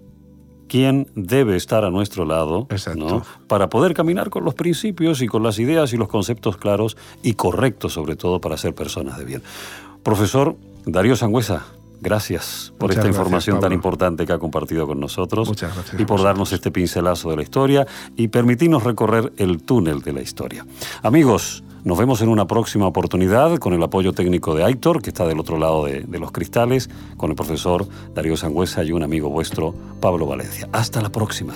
quién 0.69 1.09
debe 1.15 1.57
estar 1.57 1.85
a 1.85 1.91
nuestro 1.91 2.25
lado 2.25 2.67
para 3.47 3.69
poder 3.69 3.95
caminar 3.95 4.31
con 4.31 4.45
los 4.45 4.55
principios 4.55 5.23
y 5.23 5.27
con 5.27 5.43
las 5.43 5.59
ideas 5.59 5.93
y 5.93 5.97
los 5.97 6.09
conceptos 6.09 6.57
claros 6.57 6.97
y 7.23 7.35
correctos 7.35 7.93
sobre 7.93 8.17
todo 8.17 8.41
para 8.41 8.57
ser 8.57 8.75
personas 8.75 9.19
de 9.19 9.25
bien. 9.25 9.43
Profesor 10.03 10.57
Darío 10.85 11.17
Sangüesa, 11.17 11.65
gracias 12.01 12.73
por 12.79 12.91
esta 12.93 13.07
información 13.07 13.61
tan 13.61 13.73
importante 13.73 14.27
que 14.27 14.33
ha 14.33 14.39
compartido 14.39 14.87
con 14.87 15.01
nosotros 15.01 15.51
y 15.99 16.05
por 16.05 16.23
darnos 16.23 16.53
este 16.53 16.71
pincelazo 16.71 17.31
de 17.31 17.37
la 17.37 17.43
historia 17.43 17.87
y 18.17 18.29
permitirnos 18.29 18.83
recorrer 18.85 19.33
el 19.37 19.63
túnel 19.63 20.03
de 20.03 20.13
la 20.13 20.23
historia. 20.23 20.67
Amigos, 21.03 21.63
nos 21.87 21.99
vemos 21.99 22.21
en 22.21 22.29
una 22.29 22.49
próxima 22.49 22.87
oportunidad 22.89 23.59
con 23.59 23.73
el 23.73 23.83
apoyo 23.83 24.13
técnico 24.13 24.57
de 24.57 24.65
Aitor, 24.65 25.01
que 25.01 25.11
está 25.11 25.25
del 25.25 25.39
otro 25.39 25.57
lado 25.57 25.85
de, 25.85 26.05
los 26.19 26.33
cristales, 26.33 26.91
con 27.17 27.31
el 27.31 27.37
profesor 27.37 27.87
Darío 28.13 28.37
Sangüesa 28.37 28.83
y 28.83 28.91
un 28.91 29.05
amigo 29.05 29.31
vuestro, 29.31 29.73
Pablo 30.01 30.27
Valencia. 30.27 30.69
Hasta 30.73 31.01
la 31.01 31.11
próxima. 31.11 31.55